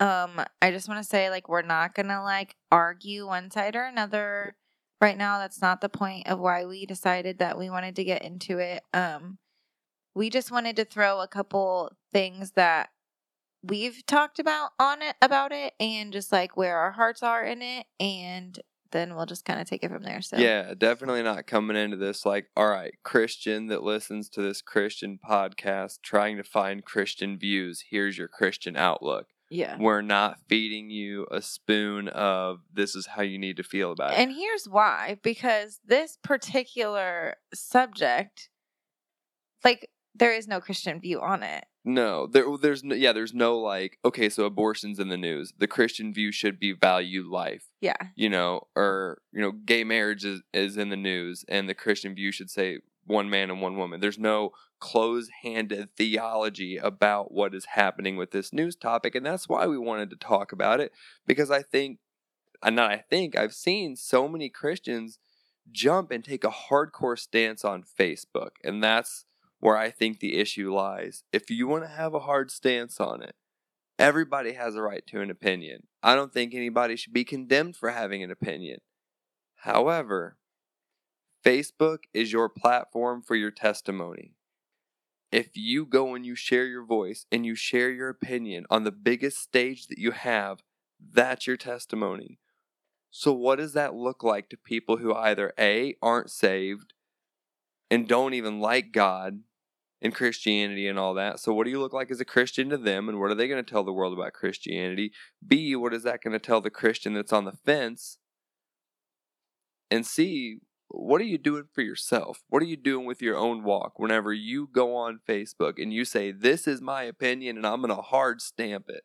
um 0.00 0.40
i 0.62 0.70
just 0.70 0.88
want 0.88 0.98
to 0.98 1.08
say 1.08 1.28
like 1.28 1.48
we're 1.48 1.62
not 1.62 1.94
gonna 1.94 2.22
like 2.22 2.56
argue 2.72 3.26
one 3.26 3.50
side 3.50 3.76
or 3.76 3.84
another 3.84 4.54
right 5.00 5.16
now. 5.16 5.38
That's 5.38 5.62
not 5.62 5.80
the 5.80 5.88
point 5.88 6.28
of 6.28 6.38
why 6.38 6.66
we 6.66 6.86
decided 6.86 7.38
that 7.38 7.58
we 7.58 7.70
wanted 7.70 7.96
to 7.96 8.04
get 8.04 8.22
into 8.22 8.58
it. 8.58 8.82
Um 8.92 9.38
we 10.14 10.28
just 10.28 10.50
wanted 10.50 10.76
to 10.76 10.84
throw 10.84 11.20
a 11.20 11.28
couple 11.28 11.92
things 12.12 12.52
that 12.52 12.90
we've 13.62 14.04
talked 14.06 14.38
about 14.38 14.70
on 14.78 15.02
it 15.02 15.14
about 15.22 15.52
it 15.52 15.74
and 15.78 16.12
just 16.12 16.32
like 16.32 16.56
where 16.56 16.76
our 16.76 16.92
hearts 16.92 17.22
are 17.22 17.44
in 17.44 17.62
it 17.62 17.86
and 17.98 18.58
then 18.92 19.14
we'll 19.14 19.26
just 19.26 19.44
kind 19.44 19.60
of 19.60 19.68
take 19.68 19.82
it 19.82 19.90
from 19.90 20.02
there. 20.02 20.20
So 20.22 20.36
yeah, 20.36 20.74
definitely 20.76 21.22
not 21.22 21.46
coming 21.46 21.76
into 21.76 21.96
this 21.96 22.26
like, 22.26 22.46
all 22.56 22.68
right, 22.68 22.94
Christian 23.02 23.66
that 23.66 23.82
listens 23.82 24.28
to 24.30 24.42
this 24.42 24.62
Christian 24.62 25.18
podcast, 25.18 25.98
trying 26.02 26.36
to 26.36 26.44
find 26.44 26.84
Christian 26.84 27.38
views. 27.38 27.84
Here's 27.90 28.18
your 28.18 28.28
Christian 28.28 28.76
outlook. 28.76 29.26
Yeah, 29.52 29.76
we're 29.80 30.02
not 30.02 30.38
feeding 30.48 30.90
you 30.90 31.26
a 31.30 31.42
spoon 31.42 32.06
of 32.08 32.60
this 32.72 32.94
is 32.94 33.06
how 33.06 33.22
you 33.22 33.36
need 33.36 33.56
to 33.56 33.64
feel 33.64 33.90
about 33.90 34.12
it. 34.12 34.18
And 34.18 34.32
here's 34.32 34.66
why: 34.68 35.18
because 35.22 35.80
this 35.84 36.18
particular 36.22 37.34
subject, 37.52 38.48
like, 39.64 39.90
there 40.14 40.32
is 40.32 40.46
no 40.46 40.60
Christian 40.60 41.00
view 41.00 41.20
on 41.20 41.42
it. 41.42 41.64
No, 41.84 42.26
there, 42.26 42.44
there's 42.60 42.84
no, 42.84 42.94
yeah, 42.94 43.12
there's 43.12 43.32
no 43.32 43.58
like, 43.58 43.98
okay, 44.04 44.28
so 44.28 44.44
abortion's 44.44 44.98
in 44.98 45.08
the 45.08 45.16
news. 45.16 45.52
The 45.56 45.66
Christian 45.66 46.12
view 46.12 46.30
should 46.30 46.60
be 46.60 46.72
value 46.72 47.22
life. 47.22 47.70
Yeah. 47.80 47.96
You 48.14 48.28
know, 48.28 48.68
or, 48.76 49.22
you 49.32 49.40
know, 49.40 49.52
gay 49.52 49.84
marriage 49.84 50.24
is, 50.24 50.42
is 50.52 50.76
in 50.76 50.90
the 50.90 50.96
news 50.96 51.44
and 51.48 51.68
the 51.68 51.74
Christian 51.74 52.14
view 52.14 52.32
should 52.32 52.50
say 52.50 52.80
one 53.06 53.30
man 53.30 53.50
and 53.50 53.62
one 53.62 53.76
woman. 53.76 54.00
There's 54.00 54.18
no 54.18 54.50
close 54.78 55.28
handed 55.42 55.96
theology 55.96 56.76
about 56.76 57.32
what 57.32 57.54
is 57.54 57.64
happening 57.64 58.16
with 58.16 58.30
this 58.30 58.52
news 58.52 58.76
topic. 58.76 59.14
And 59.14 59.24
that's 59.24 59.48
why 59.48 59.66
we 59.66 59.78
wanted 59.78 60.10
to 60.10 60.16
talk 60.16 60.52
about 60.52 60.80
it 60.80 60.92
because 61.26 61.50
I 61.50 61.62
think, 61.62 61.98
and 62.62 62.76
not 62.76 62.90
I 62.90 62.98
think, 62.98 63.36
I've 63.36 63.54
seen 63.54 63.96
so 63.96 64.28
many 64.28 64.50
Christians 64.50 65.18
jump 65.72 66.10
and 66.10 66.22
take 66.22 66.44
a 66.44 66.50
hardcore 66.50 67.18
stance 67.18 67.64
on 67.64 67.84
Facebook. 67.84 68.50
And 68.62 68.84
that's, 68.84 69.24
where 69.60 69.76
I 69.76 69.90
think 69.90 70.18
the 70.18 70.38
issue 70.38 70.74
lies. 70.74 71.22
If 71.32 71.50
you 71.50 71.68
want 71.68 71.84
to 71.84 71.90
have 71.90 72.14
a 72.14 72.20
hard 72.20 72.50
stance 72.50 72.98
on 72.98 73.22
it, 73.22 73.36
everybody 73.98 74.54
has 74.54 74.74
a 74.74 74.82
right 74.82 75.06
to 75.08 75.20
an 75.20 75.30
opinion. 75.30 75.86
I 76.02 76.14
don't 76.14 76.32
think 76.32 76.54
anybody 76.54 76.96
should 76.96 77.12
be 77.12 77.24
condemned 77.24 77.76
for 77.76 77.90
having 77.90 78.22
an 78.22 78.30
opinion. 78.30 78.80
However, 79.56 80.38
Facebook 81.44 81.98
is 82.12 82.32
your 82.32 82.48
platform 82.48 83.22
for 83.22 83.36
your 83.36 83.50
testimony. 83.50 84.34
If 85.30 85.50
you 85.54 85.86
go 85.86 86.14
and 86.14 86.26
you 86.26 86.34
share 86.34 86.66
your 86.66 86.84
voice 86.84 87.26
and 87.30 87.46
you 87.46 87.54
share 87.54 87.90
your 87.90 88.08
opinion 88.08 88.64
on 88.68 88.84
the 88.84 88.90
biggest 88.90 89.38
stage 89.38 89.86
that 89.86 89.98
you 89.98 90.10
have, 90.10 90.60
that's 90.98 91.46
your 91.46 91.56
testimony. 91.56 92.40
So, 93.10 93.32
what 93.32 93.56
does 93.56 93.72
that 93.74 93.94
look 93.94 94.22
like 94.22 94.48
to 94.50 94.56
people 94.56 94.96
who 94.98 95.14
either 95.14 95.52
A, 95.58 95.94
aren't 96.02 96.30
saved 96.30 96.94
and 97.90 98.08
don't 98.08 98.34
even 98.34 98.60
like 98.60 98.92
God, 98.92 99.40
in 100.00 100.12
Christianity 100.12 100.88
and 100.88 100.98
all 100.98 101.14
that. 101.14 101.40
So, 101.40 101.52
what 101.52 101.64
do 101.64 101.70
you 101.70 101.80
look 101.80 101.92
like 101.92 102.10
as 102.10 102.20
a 102.20 102.24
Christian 102.24 102.70
to 102.70 102.78
them, 102.78 103.08
and 103.08 103.20
what 103.20 103.30
are 103.30 103.34
they 103.34 103.48
going 103.48 103.62
to 103.62 103.70
tell 103.70 103.84
the 103.84 103.92
world 103.92 104.12
about 104.12 104.32
Christianity? 104.32 105.12
B, 105.46 105.76
what 105.76 105.94
is 105.94 106.02
that 106.04 106.22
going 106.22 106.32
to 106.32 106.38
tell 106.38 106.60
the 106.60 106.70
Christian 106.70 107.14
that's 107.14 107.32
on 107.32 107.44
the 107.44 107.52
fence? 107.52 108.18
And 109.90 110.06
C, 110.06 110.60
what 110.88 111.20
are 111.20 111.24
you 111.24 111.38
doing 111.38 111.64
for 111.72 111.82
yourself? 111.82 112.42
What 112.48 112.62
are 112.62 112.66
you 112.66 112.76
doing 112.76 113.06
with 113.06 113.20
your 113.20 113.36
own 113.36 113.62
walk 113.62 113.98
whenever 113.98 114.32
you 114.32 114.68
go 114.72 114.96
on 114.96 115.20
Facebook 115.28 115.80
and 115.80 115.92
you 115.92 116.04
say, 116.04 116.32
This 116.32 116.66
is 116.66 116.80
my 116.80 117.02
opinion, 117.02 117.56
and 117.56 117.66
I'm 117.66 117.82
going 117.82 117.94
to 117.94 118.02
hard 118.02 118.40
stamp 118.40 118.86
it? 118.88 119.02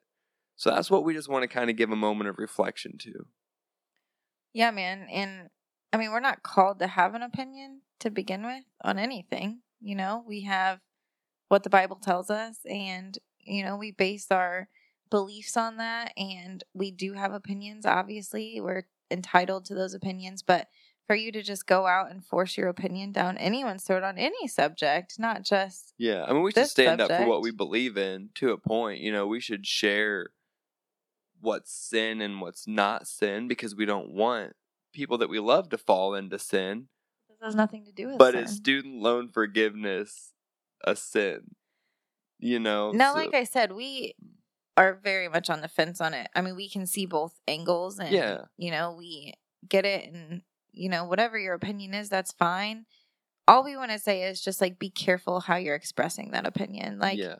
So, 0.56 0.70
that's 0.72 0.90
what 0.90 1.04
we 1.04 1.14
just 1.14 1.30
want 1.30 1.44
to 1.44 1.48
kind 1.48 1.70
of 1.70 1.76
give 1.76 1.92
a 1.92 1.98
moment 1.98 2.30
of 2.30 2.38
reflection 2.38 2.98
to. 3.00 3.26
Yeah, 4.54 4.72
man. 4.72 5.08
And 5.12 5.50
I 5.92 5.98
mean, 5.98 6.12
we're 6.12 6.22
not 6.22 6.44
called 6.44 6.80
to 6.80 6.88
have 6.88 7.14
an 7.14 7.22
opinion 7.22 7.82
to 8.00 8.10
begin 8.10 8.46
with 8.46 8.64
on 8.84 8.98
anything. 8.98 9.62
You 9.82 9.96
know, 9.96 10.24
we 10.28 10.42
have 10.42 10.80
what 11.48 11.64
the 11.64 11.70
Bible 11.70 11.98
tells 11.98 12.30
us, 12.30 12.58
and, 12.70 13.18
you 13.40 13.64
know, 13.64 13.76
we 13.76 13.92
base 13.92 14.32
our 14.32 14.68
beliefs 15.10 15.56
on 15.56 15.78
that. 15.78 16.12
And 16.18 16.64
we 16.74 16.92
do 16.92 17.14
have 17.14 17.34
opinions, 17.34 17.86
obviously. 17.86 18.60
We're 18.60 18.84
entitled 19.12 19.66
to 19.66 19.76
those 19.76 19.94
opinions, 19.94 20.42
but 20.42 20.68
for 21.08 21.16
you 21.16 21.32
to 21.32 21.44
just 21.44 21.68
go 21.68 21.86
out 21.86 22.10
and 22.10 22.26
force 22.26 22.58
your 22.58 22.68
opinion 22.68 23.12
down 23.12 23.38
anyone's 23.38 23.84
throat 23.84 24.04
on 24.04 24.18
any 24.18 24.48
subject, 24.48 25.20
not 25.20 25.44
just 25.44 25.94
yeah. 25.98 26.26
I 26.28 26.34
mean, 26.34 26.42
we 26.42 26.52
should 26.52 26.68
stand 26.68 27.00
subject. 27.00 27.12
up 27.12 27.22
for 27.22 27.30
what 27.30 27.42
we 27.42 27.52
believe 27.52 27.98
in 27.98 28.30
to 28.36 28.52
a 28.52 28.58
point. 28.58 29.02
You 29.02 29.12
know, 29.12 29.28
we 29.28 29.40
should 29.40 29.68
share 29.68 30.30
what's 31.40 31.72
sin 31.72 32.22
and 32.22 32.42
what's 32.42 32.68
not 32.68 33.08
sin 33.08 33.48
because 33.48 33.76
we 33.76 33.86
don't 33.86 34.10
want 34.10 34.54
people 34.94 35.18
that 35.20 35.30
we 35.30 35.40
love 35.40 35.70
to 35.70 35.78
fall 35.78 36.16
into 36.16 36.40
sin 36.40 36.88
has 37.46 37.56
nothing 37.56 37.86
to 37.86 37.92
do 37.92 38.08
with 38.08 38.18
but 38.18 38.34
sin. 38.34 38.44
is 38.44 38.52
student 38.56 39.02
loan 39.02 39.30
forgiveness 39.30 40.34
a 40.84 40.96
sin? 40.96 41.56
You 42.40 42.60
know? 42.60 42.92
No, 42.92 43.14
so- 43.14 43.20
like 43.20 43.34
I 43.34 43.44
said, 43.44 43.72
we 43.72 44.16
are 44.78 44.94
very 45.02 45.30
much 45.30 45.50
on 45.50 45.62
the 45.62 45.68
fence 45.70 46.02
on 46.02 46.14
it. 46.14 46.30
I 46.36 46.42
mean, 46.42 46.56
we 46.56 46.70
can 46.70 46.86
see 46.86 47.06
both 47.06 47.40
angles 47.48 47.98
and 47.98 48.10
Yeah. 48.12 48.42
you 48.58 48.72
know, 48.72 48.94
we 48.98 49.34
get 49.68 49.86
it 49.86 50.12
and 50.12 50.42
you 50.78 50.90
know, 50.90 51.06
whatever 51.06 51.40
your 51.40 51.54
opinion 51.54 51.94
is, 51.94 52.10
that's 52.10 52.34
fine. 52.34 52.86
All 53.48 53.64
we 53.64 53.78
want 53.78 53.92
to 53.92 54.00
say 54.00 54.24
is 54.24 54.42
just 54.44 54.60
like 54.60 54.78
be 54.78 54.90
careful 54.90 55.40
how 55.40 55.56
you're 55.56 55.76
expressing 55.76 56.32
that 56.32 56.46
opinion. 56.46 57.00
Like 57.00 57.18
yeah. 57.18 57.36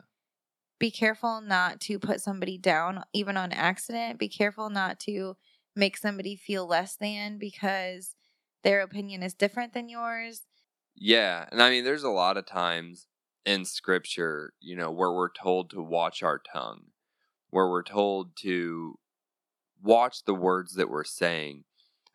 be 0.80 0.90
careful 0.90 1.42
not 1.42 1.82
to 1.82 2.00
put 2.00 2.22
somebody 2.22 2.58
down 2.58 3.04
even 3.12 3.36
on 3.36 3.52
accident. 3.52 4.18
Be 4.20 4.30
careful 4.30 4.70
not 4.70 5.00
to 5.02 5.36
make 5.76 5.98
somebody 5.98 6.38
feel 6.38 6.66
less 6.66 6.96
than 6.96 7.38
because 7.38 8.15
their 8.66 8.82
opinion 8.82 9.24
is 9.24 9.36
different 9.36 9.74
than 9.74 9.88
yours. 9.88 10.42
Yeah, 10.96 11.46
and 11.52 11.62
I 11.62 11.70
mean, 11.70 11.84
there's 11.86 12.04
a 12.04 12.10
lot 12.10 12.36
of 12.36 12.48
times 12.48 13.08
in 13.46 13.64
scripture, 13.64 14.54
you 14.60 14.76
know, 14.76 14.92
where 14.92 15.12
we're 15.12 15.32
told 15.32 15.70
to 15.70 15.82
watch 15.82 16.24
our 16.24 16.42
tongue, 16.52 16.86
where 17.52 17.70
we're 17.70 17.84
told 17.84 18.36
to 18.38 18.98
watch 19.82 20.26
the 20.26 20.34
words 20.34 20.74
that 20.74 20.90
we're 20.90 21.04
saying. 21.04 21.64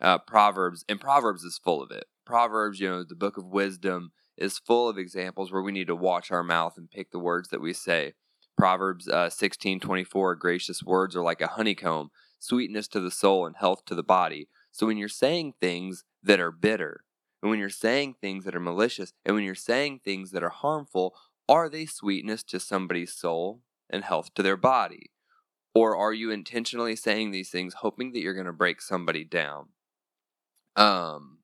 Uh, 0.01 0.19
Proverbs, 0.19 0.85
and 0.89 1.01
Proverbs 1.01 1.45
is 1.45 1.61
full 1.63 1.83
of 1.83 1.91
it. 1.93 2.07
Proverbs, 2.27 2.81
you 2.81 2.89
know, 2.89 3.05
the 3.05 3.15
book 3.15 3.37
of 3.37 3.45
wisdom 3.45 4.11
is 4.37 4.59
full 4.59 4.89
of 4.89 4.99
examples 4.99 5.53
where 5.53 5.63
we 5.63 5.73
need 5.73 5.87
to 5.87 5.95
watch 5.95 6.33
our 6.33 6.43
mouth 6.43 6.75
and 6.77 6.91
pick 6.91 7.13
the 7.13 7.19
words 7.19 7.51
that 7.51 7.61
we 7.61 7.73
say. 7.73 8.15
Proverbs 8.59 9.09
uh, 9.09 9.31
16 9.31 9.79
24, 9.79 10.35
gracious 10.35 10.83
words 10.83 11.15
are 11.15 11.23
like 11.23 11.41
a 11.41 11.49
honeycomb, 11.49 12.11
sweetness 12.41 12.89
to 12.89 13.01
the 13.01 13.11
soul 13.11 13.47
and 13.47 13.57
health 13.57 13.85
to 13.87 13.95
the 13.95 14.03
body. 14.03 14.49
So 14.73 14.87
when 14.87 14.97
you're 14.97 15.09
saying 15.09 15.55
things 15.61 16.05
that 16.23 16.41
are 16.41 16.51
bitter, 16.51 17.05
and 17.43 17.51
when 17.51 17.59
you're 17.59 17.71
saying 17.71 18.17
things 18.21 18.45
that 18.45 18.55
are 18.55 18.61
malicious, 18.61 19.13
and 19.25 19.35
when 19.35 19.45
you're 19.45 19.55
saying 19.55 20.01
things 20.01 20.31
that 20.33 20.43
are 20.43 20.51
harmful, 20.51 21.15
are 21.49 21.69
they 21.69 21.87
sweetness 21.87 22.43
to 22.45 22.61
somebody's 22.61 23.13
soul 23.13 23.61
and 23.89 24.05
health 24.05 24.35
to 24.35 24.43
their 24.43 24.57
body? 24.57 25.11
Or 25.75 25.97
are 25.97 26.13
you 26.13 26.31
intentionally 26.31 26.97
saying 26.97 27.31
these 27.31 27.51
things 27.51 27.75
hoping 27.75 28.13
that 28.13 28.21
you're 28.21 28.35
going 28.35 28.47
to 28.47 28.53
break 28.53 28.81
somebody 28.81 29.25
down? 29.25 29.69
Um, 30.77 31.39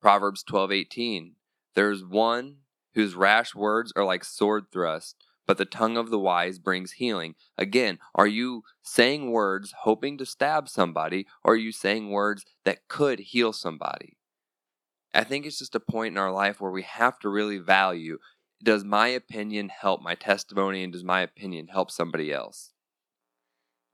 Proverbs 0.00 0.44
12:18 0.44 1.32
There's 1.74 2.04
one 2.04 2.58
whose 2.94 3.14
rash 3.14 3.54
words 3.54 3.92
are 3.96 4.04
like 4.04 4.24
sword 4.24 4.66
thrusts, 4.72 5.14
but 5.48 5.56
the 5.56 5.64
tongue 5.64 5.96
of 5.96 6.10
the 6.10 6.18
wise 6.18 6.58
brings 6.58 6.92
healing. 6.92 7.34
Again, 7.56 7.98
are 8.14 8.26
you 8.26 8.64
saying 8.82 9.30
words 9.30 9.72
hoping 9.80 10.18
to 10.18 10.26
stab 10.26 10.68
somebody, 10.68 11.26
or 11.42 11.54
are 11.54 11.56
you 11.56 11.72
saying 11.72 12.10
words 12.10 12.44
that 12.64 12.86
could 12.86 13.18
heal 13.18 13.54
somebody? 13.54 14.18
I 15.14 15.24
think 15.24 15.46
it's 15.46 15.58
just 15.58 15.74
a 15.74 15.80
point 15.80 16.12
in 16.12 16.18
our 16.18 16.30
life 16.30 16.60
where 16.60 16.70
we 16.70 16.82
have 16.82 17.18
to 17.20 17.30
really 17.30 17.56
value 17.58 18.18
does 18.62 18.84
my 18.84 19.08
opinion 19.08 19.68
help 19.68 20.02
my 20.02 20.16
testimony 20.16 20.82
and 20.82 20.92
does 20.92 21.04
my 21.04 21.20
opinion 21.20 21.68
help 21.68 21.90
somebody 21.90 22.32
else? 22.32 22.72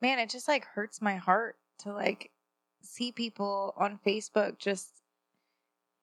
Man, 0.01 0.19
it 0.19 0.31
just 0.31 0.49
like 0.49 0.65
hurts 0.65 1.01
my 1.01 1.17
heart 1.17 1.57
to 1.81 1.93
like 1.93 2.31
see 2.83 3.13
people 3.13 3.75
on 3.77 4.01
Facebook 4.05 4.59
just 4.59 5.04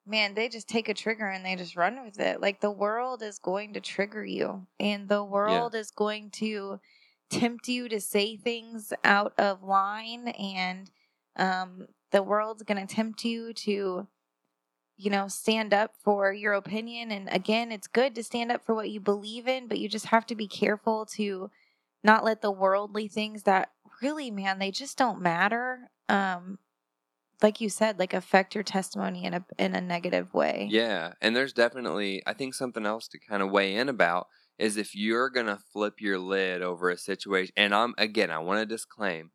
man, 0.06 0.34
they 0.34 0.50
just 0.50 0.68
take 0.68 0.90
a 0.90 0.94
trigger 0.94 1.28
and 1.28 1.46
they 1.46 1.56
just 1.56 1.76
run 1.76 2.04
with 2.04 2.20
it. 2.20 2.42
Like 2.42 2.60
the 2.60 2.72
world 2.72 3.22
is 3.22 3.40
going 3.40 3.74
to 3.74 3.82
trigger 3.82 4.26
you 4.26 4.68
and 4.80 5.08
the 5.08 5.24
world 5.24 5.74
is 5.76 5.92
going 5.92 6.32
to 6.32 6.80
tempt 7.32 7.68
you 7.68 7.88
to 7.88 8.00
say 8.02 8.36
things 8.36 8.92
out 9.04 9.34
of 9.40 9.64
line 9.64 10.28
and 10.28 10.92
um 11.38 11.88
the 12.12 12.22
world's 12.22 12.62
going 12.64 12.86
to 12.86 12.94
tempt 12.94 13.24
you 13.24 13.54
to 13.54 14.06
you 14.98 15.10
know 15.10 15.30
stand 15.30 15.74
up 15.74 15.94
for 16.04 16.34
your 16.34 16.54
opinion 16.54 17.10
and 17.10 17.30
again 17.32 17.72
it's 17.72 17.88
good 17.88 18.14
to 18.14 18.22
stand 18.22 18.52
up 18.52 18.64
for 18.66 18.76
what 18.76 18.90
you 18.90 19.00
believe 19.00 19.48
in 19.48 19.68
but 19.68 19.80
you 19.80 19.88
just 19.88 20.08
have 20.08 20.26
to 20.26 20.36
be 20.36 20.46
careful 20.46 21.06
to 21.06 21.50
not 22.04 22.26
let 22.26 22.42
the 22.42 22.52
worldly 22.52 23.08
things 23.08 23.44
that 23.44 23.72
really 24.02 24.30
man 24.30 24.60
they 24.60 24.70
just 24.70 24.98
don't 24.98 25.22
matter 25.22 25.90
um 26.10 26.60
like 27.42 27.62
you 27.62 27.70
said 27.70 28.00
like 28.00 28.14
affect 28.14 28.56
your 28.56 28.64
testimony 28.64 29.26
in 29.26 29.34
a 29.34 29.46
in 29.58 29.76
a 29.76 29.82
negative 29.82 30.34
way 30.34 30.68
Yeah, 30.72 31.14
and 31.22 31.36
there's 31.36 31.54
definitely 31.54 32.22
I 32.26 32.34
think 32.34 32.54
something 32.54 32.86
else 32.86 33.08
to 33.10 33.20
kind 33.20 33.42
of 33.42 33.52
weigh 33.52 33.76
in 33.76 33.90
about 33.90 34.28
is 34.58 34.78
if 34.78 34.96
you're 34.96 35.30
gonna 35.30 35.60
flip 35.74 35.96
your 36.00 36.20
lid 36.20 36.62
over 36.62 36.90
a 36.90 36.98
situation, 36.98 37.54
and 37.58 37.74
I'm 37.74 37.94
again 37.98 38.32
I 38.32 38.40
want 38.40 38.60
to 38.60 38.66
disclaim 38.66 39.32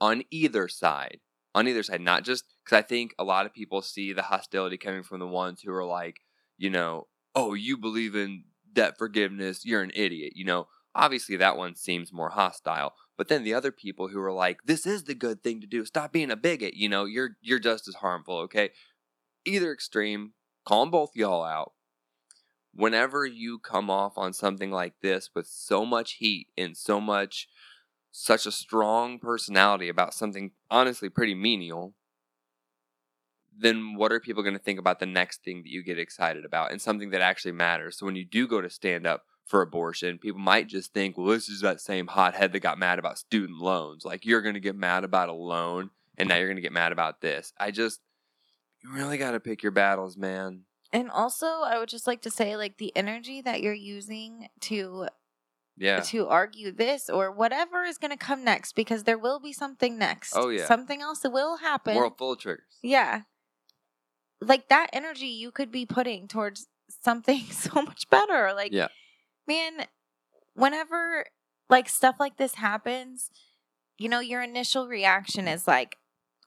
on 0.00 0.22
either 0.30 0.68
side, 0.68 1.20
on 1.54 1.66
either 1.68 1.82
side, 1.82 2.00
not 2.00 2.24
just 2.24 2.44
because 2.64 2.78
I 2.78 2.82
think 2.82 3.14
a 3.18 3.24
lot 3.24 3.46
of 3.46 3.54
people 3.54 3.82
see 3.82 4.12
the 4.12 4.22
hostility 4.22 4.76
coming 4.76 5.02
from 5.02 5.20
the 5.20 5.26
ones 5.26 5.62
who 5.62 5.72
are 5.72 5.84
like, 5.84 6.16
you 6.58 6.70
know, 6.70 7.06
oh 7.34 7.54
you 7.54 7.76
believe 7.76 8.14
in 8.14 8.44
debt 8.72 8.98
forgiveness, 8.98 9.64
you're 9.64 9.82
an 9.82 9.92
idiot, 9.94 10.32
you 10.36 10.44
know. 10.44 10.66
Obviously, 10.94 11.36
that 11.36 11.58
one 11.58 11.74
seems 11.76 12.10
more 12.10 12.30
hostile. 12.30 12.94
But 13.16 13.28
then 13.28 13.44
the 13.44 13.54
other 13.54 13.72
people 13.72 14.08
who 14.08 14.20
are 14.20 14.32
like, 14.32 14.64
"This 14.64 14.86
is 14.86 15.04
the 15.04 15.14
good 15.14 15.42
thing 15.42 15.60
to 15.60 15.66
do. 15.66 15.84
Stop 15.84 16.12
being 16.12 16.30
a 16.30 16.36
bigot." 16.36 16.74
You 16.74 16.88
know, 16.88 17.04
you're 17.04 17.36
you're 17.40 17.58
just 17.58 17.88
as 17.88 17.96
harmful. 17.96 18.38
Okay, 18.40 18.70
either 19.46 19.72
extreme, 19.72 20.34
call 20.66 20.82
'em 20.82 20.90
both 20.90 21.16
y'all 21.16 21.44
out. 21.44 21.72
Whenever 22.74 23.24
you 23.26 23.58
come 23.58 23.90
off 23.90 24.18
on 24.18 24.32
something 24.32 24.70
like 24.70 25.00
this 25.00 25.30
with 25.34 25.46
so 25.46 25.86
much 25.86 26.14
heat 26.14 26.48
and 26.58 26.76
so 26.76 27.00
much, 27.00 27.48
such 28.10 28.46
a 28.46 28.52
strong 28.52 29.18
personality 29.18 29.88
about 29.88 30.14
something 30.14 30.52
honestly 30.70 31.08
pretty 31.08 31.34
menial, 31.34 31.94
then 33.58 33.94
what 33.94 34.12
are 34.12 34.20
people 34.20 34.42
going 34.42 34.54
to 34.56 34.62
think 34.62 34.78
about 34.78 35.00
the 35.00 35.06
next 35.06 35.42
thing 35.42 35.62
that 35.62 35.70
you 35.70 35.82
get 35.82 35.98
excited 35.98 36.44
about 36.44 36.70
and 36.70 36.82
something 36.82 37.10
that 37.10 37.22
actually 37.22 37.52
matters? 37.52 37.96
So 37.98 38.06
when 38.06 38.16
you 38.16 38.24
do 38.24 38.46
go 38.46 38.60
to 38.60 38.68
stand 38.70 39.06
up 39.06 39.24
for 39.46 39.62
abortion, 39.62 40.18
people 40.18 40.40
might 40.40 40.66
just 40.66 40.92
think, 40.92 41.16
well, 41.16 41.28
this 41.28 41.48
is 41.48 41.60
that 41.62 41.80
same 41.80 42.08
hothead 42.08 42.52
that 42.52 42.60
got 42.60 42.78
mad 42.78 42.98
about 42.98 43.16
student 43.18 43.58
loans. 43.60 44.04
Like 44.04 44.26
you're 44.26 44.42
going 44.42 44.54
to 44.54 44.60
get 44.60 44.76
mad 44.76 45.04
about 45.04 45.28
a 45.28 45.32
loan 45.32 45.90
and 46.18 46.28
now 46.28 46.36
you're 46.36 46.48
going 46.48 46.56
to 46.56 46.62
get 46.62 46.72
mad 46.72 46.92
about 46.92 47.20
this. 47.20 47.52
I 47.58 47.70
just, 47.70 48.00
you 48.82 48.92
really 48.92 49.18
got 49.18 49.30
to 49.30 49.40
pick 49.40 49.62
your 49.62 49.72
battles, 49.72 50.16
man. 50.16 50.62
and 50.92 51.10
also 51.10 51.46
i 51.46 51.78
would 51.78 51.88
just 51.88 52.06
like 52.06 52.22
to 52.22 52.30
say 52.30 52.56
like 52.56 52.78
the 52.78 52.92
energy 52.96 53.40
that 53.42 53.60
you're 53.60 53.72
using 53.98 54.48
to 54.60 55.08
Yeah. 55.76 56.00
to 56.00 56.28
argue 56.28 56.70
this 56.72 57.08
or 57.10 57.30
whatever 57.32 57.82
is 57.84 57.98
going 57.98 58.12
to 58.12 58.16
come 58.16 58.44
next 58.44 58.74
because 58.76 59.02
there 59.04 59.18
will 59.18 59.40
be 59.40 59.52
something 59.52 59.98
next 59.98 60.32
Oh, 60.36 60.48
yeah. 60.48 60.66
something 60.66 61.00
else 61.02 61.20
that 61.20 61.30
will 61.32 61.56
happen 61.58 61.96
World 61.96 62.16
full 62.18 62.32
of 62.32 62.38
triggers. 62.38 62.78
Yeah. 62.82 63.22
Like 64.40 64.68
that 64.68 64.88
energy 64.92 65.26
you 65.26 65.50
could 65.50 65.70
be 65.72 65.86
putting 65.86 66.28
towards 66.28 66.66
something 67.02 67.40
so 67.50 67.82
much 67.82 68.08
better. 68.10 68.52
Like, 68.54 68.72
Yeah. 68.72 68.88
Man, 69.46 69.86
whenever 70.54 71.26
like 71.68 71.88
stuff 71.88 72.16
like 72.20 72.36
this 72.36 72.54
happens, 72.54 73.30
you 73.98 74.08
know, 74.08 74.20
your 74.20 74.42
initial 74.42 74.86
reaction 74.88 75.48
is 75.48 75.66
like, 75.66 75.96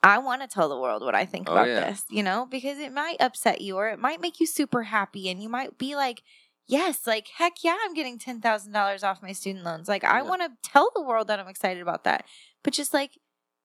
I 0.01 0.18
want 0.20 0.41
to 0.41 0.48
tell 0.48 0.70
the 0.70 0.79
world 0.79 1.03
what 1.03 1.15
I 1.15 1.25
think 1.25 1.50
Oh, 1.50 1.53
about 1.53 1.68
yeah. 1.68 1.89
this, 1.89 2.03
you 2.10 2.24
know, 2.24 2.46
because 2.50 2.77
it 2.79 2.94
might 2.94 3.18
upset 3.20 3.60
you 3.62 3.75
or 3.75 3.89
it 3.89 4.00
might 4.00 4.22
make 4.22 4.39
you 4.39 4.46
super 4.46 4.84
happy 4.84 5.29
and 5.29 5.44
you 5.44 5.50
might 5.50 5.77
be 5.77 5.96
like, 5.96 6.22
yes, 6.68 7.06
like, 7.06 7.27
heck 7.38 7.63
yeah, 7.63 7.75
I'm 7.84 7.94
getting 7.94 8.18
$10,000 8.18 9.03
off 9.03 9.22
my 9.22 9.34
student 9.34 9.65
loans. 9.65 9.88
Like, 9.89 10.03
I 10.06 10.22
want 10.22 10.41
to 10.41 10.51
tell 10.63 10.91
the 10.96 11.01
world 11.01 11.27
that 11.27 11.39
I'm 11.39 11.48
excited 11.50 11.82
about 11.82 12.06
that. 12.06 12.24
But 12.63 12.74
just 12.74 12.94
like, 12.94 13.18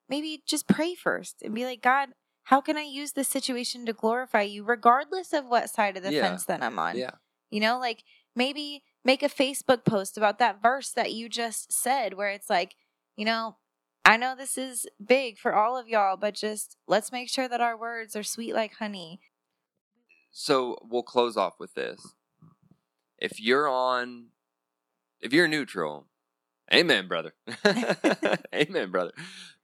maybe 0.09 0.43
just 0.47 0.67
pray 0.67 0.95
first 0.95 1.37
and 1.43 1.55
be 1.55 1.65
like, 1.65 1.83
God, 1.83 2.11
how 2.45 2.61
can 2.61 2.77
I 2.77 2.83
use 2.83 3.13
this 3.13 3.29
situation 3.29 3.87
to 3.87 3.93
glorify 3.93 4.43
you, 4.43 4.65
regardless 4.65 5.33
of 5.33 5.47
what 5.47 5.71
side 5.71 5.97
of 5.97 6.03
the 6.03 6.13
Yeah. 6.13 6.23
fence 6.23 6.47
that 6.47 6.63
I'm 6.63 6.79
on? 6.79 6.97
Yeah. 6.99 7.11
You 7.51 7.61
know, 7.61 7.79
like 7.79 8.03
maybe 8.35 8.83
make 9.05 9.23
a 9.23 9.29
Facebook 9.29 9.85
post 9.85 10.17
about 10.17 10.39
that 10.39 10.63
verse 10.63 10.91
that 10.91 11.13
you 11.13 11.29
just 11.29 11.73
said, 11.73 12.15
where 12.15 12.31
it's 12.31 12.49
like, 12.49 12.75
you 13.17 13.25
know, 13.25 13.57
I 14.05 14.17
know 14.17 14.35
this 14.37 14.59
is 14.59 14.87
big 15.05 15.39
for 15.39 15.55
all 15.55 15.79
of 15.79 15.89
y'all, 15.89 16.17
but 16.17 16.35
just 16.35 16.77
let's 16.87 17.13
make 17.13 17.31
sure 17.31 17.49
that 17.49 17.61
our 17.61 17.77
words 17.77 18.15
are 18.15 18.23
sweet 18.23 18.55
like 18.55 18.75
honey. 18.75 19.21
So 20.31 20.79
we'll 20.83 21.03
close 21.03 21.37
off 21.37 21.55
with 21.59 21.75
this. 21.75 22.15
If 23.19 23.41
you're 23.41 23.69
on, 23.69 24.27
if 25.21 25.33
you're 25.33 25.49
neutral, 25.49 26.07
amen, 26.73 27.09
brother. 27.09 27.35
amen, 28.55 28.91
brother. 28.91 29.13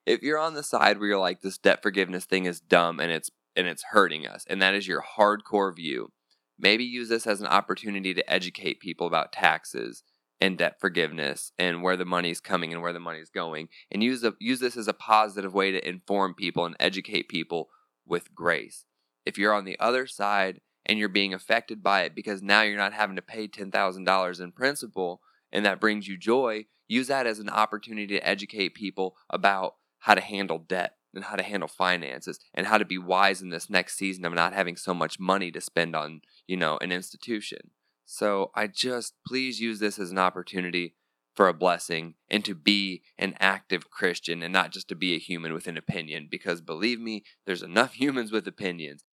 If 0.07 0.23
you're 0.23 0.39
on 0.39 0.55
the 0.55 0.63
side 0.63 0.99
where 0.99 1.09
you're 1.09 1.19
like, 1.19 1.43
this 1.43 1.59
debt 1.59 1.83
forgiveness 1.83 2.25
thing 2.25 2.47
is 2.47 2.61
dumb 2.61 3.01
and 3.01 3.13
it's 3.13 3.31
and 3.57 3.67
it's 3.67 3.83
hurting 3.91 4.27
us, 4.27 4.47
and 4.49 4.63
that 4.63 4.75
is 4.75 4.87
your 4.87 5.03
hardcore 5.03 5.75
view, 5.75 6.13
maybe 6.61 6.85
use 6.85 7.09
this 7.09 7.27
as 7.27 7.41
an 7.41 7.47
opportunity 7.47 8.15
to 8.15 8.33
educate 8.33 8.81
people 8.81 9.07
about 9.07 9.33
taxes 9.33 10.03
and 10.41 10.57
debt 10.57 10.81
forgiveness 10.81 11.53
and 11.59 11.83
where 11.83 11.97
the 11.97 12.05
money's 12.05 12.41
coming 12.41 12.73
and 12.73 12.83
where 12.83 12.93
the 12.93 13.01
money's 13.01 13.31
going, 13.31 13.69
and 13.91 14.03
use 14.03 14.25
use 14.39 14.61
this 14.61 14.77
as 14.77 14.89
a 14.89 14.95
positive 14.95 15.53
way 15.53 15.71
to 15.71 15.89
inform 15.89 16.35
people 16.35 16.65
and 16.65 16.77
educate 16.81 17.29
people 17.29 17.69
with 18.07 18.35
grace. 18.35 18.85
If 19.27 19.37
you're 19.39 19.55
on 19.55 19.65
the 19.65 19.79
other 19.79 20.07
side 20.07 20.61
and 20.87 20.99
you're 20.99 21.09
being 21.09 21.35
affected 21.35 21.83
by 21.83 22.03
it 22.03 22.15
because 22.15 22.43
now 22.43 22.63
you're 22.63 22.79
not 22.79 22.95
having 22.95 23.17
to 23.17 23.23
pay 23.23 23.47
$10,000 23.47 24.41
in 24.41 24.53
principal 24.53 25.21
and 25.53 25.65
that 25.65 25.81
brings 25.81 26.09
you 26.09 26.17
joy, 26.17 26.65
use 26.89 27.09
that 27.09 27.27
as 27.27 27.39
an 27.39 27.51
opportunity 27.51 28.19
to 28.19 28.27
educate 28.27 28.75
people 28.75 29.17
about 29.29 29.75
how 29.99 30.15
to 30.15 30.21
handle 30.21 30.59
debt 30.59 30.95
and 31.15 31.25
how 31.25 31.37
to 31.37 31.43
handle 31.43 31.69
finances 31.69 32.39
and 32.55 32.67
how 32.67 32.79
to 32.79 32.85
be 32.85 32.99
wise 32.99 33.43
in 33.43 33.51
this 33.51 33.71
next 33.71 33.97
season 33.97 34.25
of 34.25 34.35
not 34.35 34.53
having 34.53 34.77
so 34.77 34.95
much 34.95 35.19
money 35.19 35.51
to 35.51 35.61
spend 35.61 35.97
on, 35.97 36.21
you 36.47 36.57
know, 36.57 36.79
an 36.81 36.93
institution. 36.93 37.71
So 38.05 38.51
I 38.55 38.67
just 38.67 39.15
please 39.27 39.61
use 39.61 39.79
this 39.79 39.99
as 39.99 40.11
an 40.11 40.19
opportunity 40.19 40.95
for 41.35 41.49
a 41.49 41.55
blessing 41.55 42.15
and 42.29 42.45
to 42.45 42.55
be 42.55 43.03
an 43.19 43.35
active 43.39 43.89
Christian 43.89 44.43
and 44.43 44.53
not 44.53 44.73
just 44.73 44.89
to 44.89 44.95
be 44.95 45.15
a 45.15 45.19
human 45.19 45.53
with 45.53 45.67
an 45.69 45.77
opinion 45.77 46.29
because 46.31 46.61
believe 46.61 47.01
me, 47.01 47.25
there's 47.47 47.63
enough 47.63 47.95
humans 48.01 48.33
with 48.33 48.47
opinions. 48.47 49.05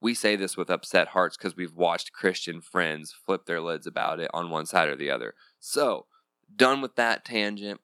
We 0.00 0.14
say 0.14 0.36
this 0.36 0.56
with 0.56 0.70
upset 0.70 1.08
hearts 1.08 1.36
because 1.36 1.56
we've 1.56 1.74
watched 1.74 2.12
Christian 2.12 2.60
friends 2.60 3.14
flip 3.24 3.46
their 3.46 3.62
lids 3.62 3.86
about 3.86 4.20
it 4.20 4.30
on 4.34 4.50
one 4.50 4.66
side 4.66 4.88
or 4.88 4.96
the 4.96 5.10
other. 5.10 5.34
So, 5.58 6.06
done 6.54 6.80
with 6.80 6.96
that 6.96 7.24
tangent. 7.24 7.80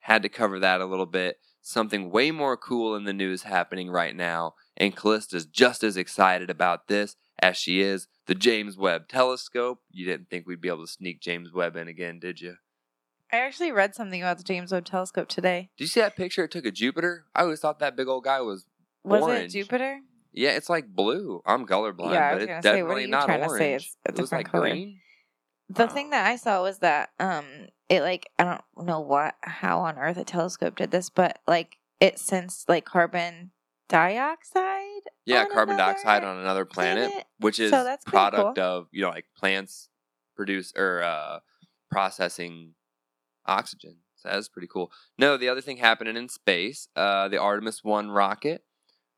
Had 0.00 0.22
to 0.24 0.28
cover 0.28 0.58
that 0.58 0.80
a 0.80 0.86
little 0.86 1.06
bit. 1.06 1.38
Something 1.64 2.10
way 2.10 2.32
more 2.32 2.56
cool 2.56 2.96
in 2.96 3.04
the 3.04 3.12
news 3.12 3.44
happening 3.44 3.88
right 3.88 4.16
now, 4.16 4.54
and 4.76 4.96
Callista's 4.96 5.46
just 5.46 5.84
as 5.84 5.96
excited 5.96 6.50
about 6.50 6.88
this 6.88 7.14
as 7.40 7.56
she 7.56 7.80
is 7.80 8.08
the 8.26 8.34
James 8.34 8.76
Webb 8.76 9.06
Telescope. 9.08 9.78
You 9.90 10.04
didn't 10.04 10.28
think 10.28 10.46
we'd 10.46 10.60
be 10.60 10.68
able 10.68 10.84
to 10.84 10.90
sneak 10.92 11.20
James 11.20 11.52
Webb 11.52 11.76
in 11.76 11.86
again, 11.86 12.18
did 12.18 12.40
you? 12.40 12.56
I 13.32 13.36
actually 13.36 13.70
read 13.72 13.94
something 13.94 14.20
about 14.20 14.38
the 14.38 14.44
James 14.44 14.72
Webb 14.72 14.84
Telescope 14.86 15.28
today. 15.28 15.70
Did 15.78 15.84
you 15.84 15.88
see 15.88 16.00
that 16.00 16.16
picture 16.16 16.44
it 16.44 16.50
took 16.50 16.66
of 16.66 16.74
Jupiter? 16.74 17.26
I 17.34 17.42
always 17.42 17.60
thought 17.60 17.78
that 17.78 17.96
big 17.96 18.08
old 18.08 18.24
guy 18.24 18.40
was 18.40 18.66
Was 19.04 19.22
Orange. 19.22 19.54
it 19.54 19.58
Jupiter? 19.64 20.00
yeah, 20.32 20.50
it's 20.50 20.68
like 20.68 20.88
blue. 20.88 21.42
I'm 21.46 21.64
colorblind, 21.66 22.12
Yeah, 22.12 22.28
I 22.28 22.32
but 22.32 22.42
it's 22.42 22.48
gonna 22.50 22.62
say, 22.62 22.82
what 22.82 22.96
are 22.96 23.00
you 23.00 23.06
not 23.06 23.26
trying 23.26 23.42
to 23.42 23.48
say? 23.50 23.74
It's 23.74 23.96
a 24.04 24.08
it 24.10 24.18
was 24.18 24.30
different 24.30 24.44
like 24.46 24.50
color. 24.52 24.70
green. 24.70 24.98
The 25.70 25.86
thing 25.88 26.10
that 26.10 26.26
I 26.26 26.36
saw 26.36 26.62
was 26.62 26.80
that 26.80 27.10
um 27.20 27.44
it 27.92 28.00
like 28.00 28.30
I 28.38 28.44
don't 28.44 28.86
know 28.86 29.00
what 29.00 29.34
how 29.42 29.80
on 29.80 29.98
earth 29.98 30.16
a 30.16 30.24
telescope 30.24 30.76
did 30.76 30.90
this, 30.90 31.10
but 31.10 31.40
like 31.46 31.76
it 32.00 32.18
sensed 32.18 32.66
like 32.66 32.86
carbon 32.86 33.50
dioxide. 33.90 35.02
Yeah, 35.26 35.44
carbon 35.44 35.76
dioxide 35.76 36.24
on 36.24 36.38
another 36.38 36.64
planet, 36.64 37.10
planet. 37.10 37.26
which 37.38 37.58
is 37.58 37.70
So 37.70 37.84
that's 37.84 38.02
product 38.06 38.56
cool. 38.56 38.64
of 38.64 38.88
you 38.92 39.02
know 39.02 39.10
like 39.10 39.26
plants 39.36 39.90
produce 40.34 40.72
or 40.74 41.02
uh, 41.02 41.40
processing 41.90 42.72
oxygen. 43.44 43.96
So 44.16 44.30
that's 44.30 44.48
pretty 44.48 44.68
cool. 44.72 44.90
No, 45.18 45.36
the 45.36 45.50
other 45.50 45.60
thing 45.60 45.76
happening 45.76 46.16
in 46.16 46.30
space, 46.30 46.88
uh, 46.96 47.28
the 47.28 47.38
Artemis 47.38 47.84
One 47.84 48.10
rocket. 48.10 48.64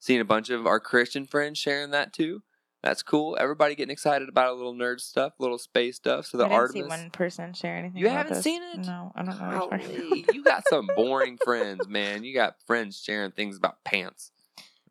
Seeing 0.00 0.20
a 0.20 0.24
bunch 0.24 0.50
of 0.50 0.66
our 0.66 0.80
Christian 0.80 1.26
friends 1.26 1.58
sharing 1.58 1.90
that 1.92 2.12
too. 2.12 2.42
That's 2.84 3.02
cool. 3.02 3.38
Everybody 3.40 3.74
getting 3.74 3.92
excited 3.92 4.28
about 4.28 4.50
a 4.50 4.52
little 4.52 4.74
nerd 4.74 5.00
stuff, 5.00 5.32
little 5.38 5.56
space 5.56 5.96
stuff. 5.96 6.26
So 6.26 6.36
the 6.36 6.44
I 6.44 6.48
didn't 6.48 6.60
Artemis. 6.60 6.84
see 6.84 6.88
one 6.88 7.10
person 7.10 7.54
share 7.54 7.76
anything. 7.78 7.96
You 7.96 8.10
haven't 8.10 8.34
this. 8.34 8.44
seen 8.44 8.62
it? 8.62 8.80
No, 8.80 9.10
I 9.16 9.22
don't 9.22 9.40
know. 9.40 9.68
Golly, 9.70 10.26
you 10.34 10.44
got 10.44 10.68
some 10.68 10.86
boring 10.96 11.38
friends, 11.42 11.88
man. 11.88 12.24
You 12.24 12.34
got 12.34 12.56
friends 12.66 13.00
sharing 13.02 13.30
things 13.30 13.56
about 13.56 13.82
pants 13.84 14.32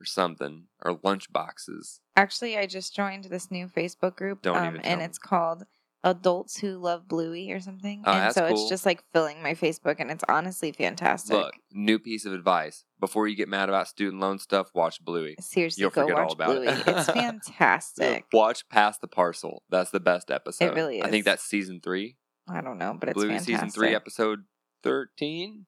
or 0.01 0.05
something 0.05 0.63
or 0.83 1.00
lunch 1.03 1.31
boxes. 1.31 2.01
Actually, 2.17 2.57
I 2.57 2.65
just 2.65 2.95
joined 2.95 3.25
this 3.25 3.51
new 3.51 3.67
Facebook 3.67 4.15
group, 4.15 4.41
Don't 4.41 4.57
um, 4.57 4.67
even 4.69 4.81
and 4.81 5.00
me. 5.00 5.05
it's 5.05 5.19
called 5.19 5.67
Adults 6.03 6.57
Who 6.57 6.77
Love 6.77 7.07
Bluey 7.07 7.51
or 7.51 7.60
something. 7.60 8.03
Oh, 8.05 8.12
and 8.12 8.22
that's 8.22 8.36
so 8.36 8.48
cool. 8.48 8.60
it's 8.60 8.69
just 8.69 8.86
like 8.86 9.03
filling 9.13 9.41
my 9.41 9.53
Facebook, 9.53 9.95
and 10.00 10.12
it's 10.12 10.24
honestly 10.27 10.72
fantastic. 10.72 11.36
Look, 11.36 11.53
new 11.72 11.98
piece 11.98 12.25
of 12.25 12.33
advice. 12.33 12.83
Before 13.00 13.27
you 13.27 13.36
get 13.36 13.48
mad 13.48 13.69
about 13.69 13.88
student 13.88 14.22
loan 14.22 14.39
stuff, 14.39 14.69
watch 14.74 15.03
Bluey. 15.03 15.36
Seriously, 15.39 15.81
You'll 15.81 15.91
go 15.91 16.01
forget 16.01 16.17
all 16.17 16.24
watch 16.25 16.33
about 16.33 16.48
Bluey. 16.48 16.67
it. 16.67 16.83
it's 16.88 17.10
fantastic. 17.10 18.25
Watch 18.33 18.67
Pass 18.69 18.98
the 18.98 19.07
Parcel. 19.07 19.63
That's 19.69 19.91
the 19.91 20.00
best 20.00 20.29
episode. 20.29 20.65
It 20.65 20.74
really 20.74 21.00
is. 21.00 21.05
I 21.05 21.10
think 21.10 21.25
that's 21.25 21.43
season 21.43 21.79
three. 21.81 22.17
I 22.50 22.62
don't 22.62 22.77
know, 22.77 22.95
but 23.00 23.10
it's 23.10 23.15
Bluey 23.15 23.29
fantastic. 23.29 23.55
season 23.55 23.69
three, 23.69 23.95
episode 23.95 24.39
thirteen. 24.84 25.65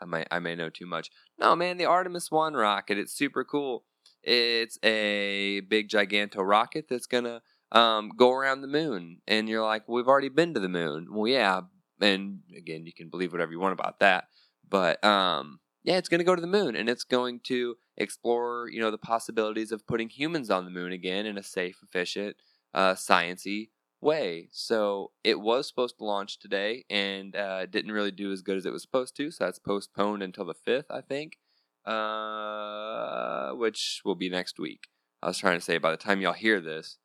I 0.00 0.04
might 0.04 0.26
I 0.30 0.40
may 0.40 0.54
know 0.56 0.68
too 0.68 0.86
much. 0.86 1.10
No, 1.38 1.54
man, 1.54 1.76
the 1.76 1.86
Artemis 1.86 2.30
One 2.30 2.54
rocket. 2.54 2.98
It's 2.98 3.12
super 3.12 3.44
cool. 3.44 3.84
It's 4.22 4.78
a 4.82 5.60
big 5.60 5.88
giganto 5.88 6.38
rocket 6.38 6.86
that's 6.88 7.06
gonna 7.06 7.42
um, 7.72 8.10
go 8.16 8.32
around 8.32 8.62
the 8.62 8.68
moon, 8.68 9.20
and 9.26 9.48
you're 9.48 9.64
like, 9.64 9.88
we've 9.88 10.08
already 10.08 10.28
been 10.28 10.54
to 10.54 10.60
the 10.60 10.68
moon. 10.68 11.08
Well, 11.10 11.28
yeah, 11.28 11.62
and 12.00 12.40
again, 12.56 12.86
you 12.86 12.92
can 12.92 13.08
believe 13.08 13.32
whatever 13.32 13.52
you 13.52 13.60
want 13.60 13.72
about 13.72 14.00
that, 14.00 14.28
but 14.68 15.02
um, 15.04 15.60
yeah, 15.84 15.96
it's 15.96 16.08
gonna 16.08 16.24
go 16.24 16.34
to 16.34 16.40
the 16.40 16.46
moon, 16.46 16.76
and 16.76 16.88
it's 16.88 17.04
going 17.04 17.40
to 17.44 17.76
explore, 17.96 18.68
you 18.70 18.80
know, 18.80 18.90
the 18.90 18.98
possibilities 18.98 19.72
of 19.72 19.86
putting 19.86 20.08
humans 20.08 20.50
on 20.50 20.64
the 20.64 20.70
moon 20.70 20.92
again 20.92 21.26
in 21.26 21.38
a 21.38 21.42
safe, 21.42 21.78
efficient, 21.82 22.36
uh, 22.74 22.94
sciency 22.94 23.68
way. 24.00 24.48
So 24.52 25.12
it 25.24 25.40
was 25.40 25.68
supposed 25.68 25.98
to 25.98 26.04
launch 26.04 26.38
today 26.38 26.84
and 26.90 27.34
uh, 27.34 27.66
didn't 27.66 27.92
really 27.92 28.10
do 28.10 28.32
as 28.32 28.42
good 28.42 28.56
as 28.56 28.66
it 28.66 28.72
was 28.72 28.82
supposed 28.82 29.16
to. 29.16 29.30
So 29.30 29.44
that's 29.44 29.58
postponed 29.58 30.22
until 30.22 30.44
the 30.44 30.54
5th, 30.54 30.84
I 30.90 31.00
think, 31.00 31.38
uh, 31.84 33.52
which 33.56 34.02
will 34.04 34.14
be 34.14 34.28
next 34.28 34.58
week. 34.58 34.88
I 35.22 35.28
was 35.28 35.38
trying 35.38 35.58
to 35.58 35.64
say 35.64 35.78
by 35.78 35.90
the 35.90 35.96
time 35.96 36.20
y'all 36.20 36.32
hear 36.32 36.60
this, 36.60 36.98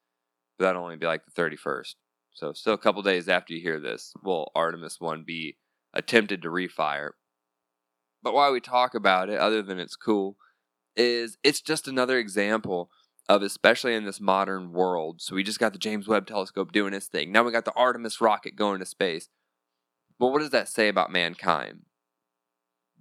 that'll 0.62 0.84
only 0.84 0.98
be 0.98 1.06
like 1.06 1.24
the 1.26 1.42
31st. 1.42 1.96
So 2.34 2.54
still 2.54 2.74
a 2.74 2.78
couple 2.78 3.02
days 3.02 3.28
after 3.28 3.54
you 3.54 3.62
hear 3.62 3.80
this, 3.80 4.14
will 4.24 4.52
Artemis 4.56 5.00
1 5.00 5.24
be 5.26 5.58
attempted 5.94 6.42
to 6.42 6.50
refire. 6.50 7.12
But 8.24 8.34
why 8.34 8.50
we 8.52 8.62
talk 8.62 8.96
about 8.96 9.30
it, 9.30 9.40
other 9.40 9.62
than 9.62 9.80
it's 9.80 9.96
cool, 9.96 10.38
is 10.96 11.38
it's 11.44 11.62
just 11.62 11.88
another 11.88 12.18
example 12.18 12.90
of 13.28 13.42
especially 13.42 13.96
in 13.96 14.06
this 14.06 14.20
modern 14.20 14.72
world. 14.72 15.22
So 15.22 15.36
we 15.36 15.44
just 15.44 15.60
got 15.60 15.74
the 15.74 15.80
James 15.80 16.08
Webb 16.08 16.28
Telescope 16.28 16.72
doing 16.72 16.94
its 16.94 17.08
thing. 17.08 17.32
Now 17.32 17.44
we 17.44 17.52
got 17.52 17.66
the 17.66 17.74
Artemis 17.74 18.22
rocket 18.22 18.56
going 18.56 18.80
to 18.80 18.86
space. 18.86 19.30
But 20.20 20.28
what 20.28 20.40
does 20.40 20.50
that 20.52 20.68
say 20.68 20.88
about 20.88 21.12
mankind? 21.12 21.82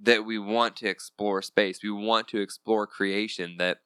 That 0.01 0.25
we 0.25 0.39
want 0.39 0.77
to 0.77 0.89
explore 0.89 1.43
space. 1.43 1.81
We 1.83 1.91
want 1.91 2.29
to 2.29 2.41
explore 2.41 2.87
creation. 2.87 3.57
That 3.59 3.79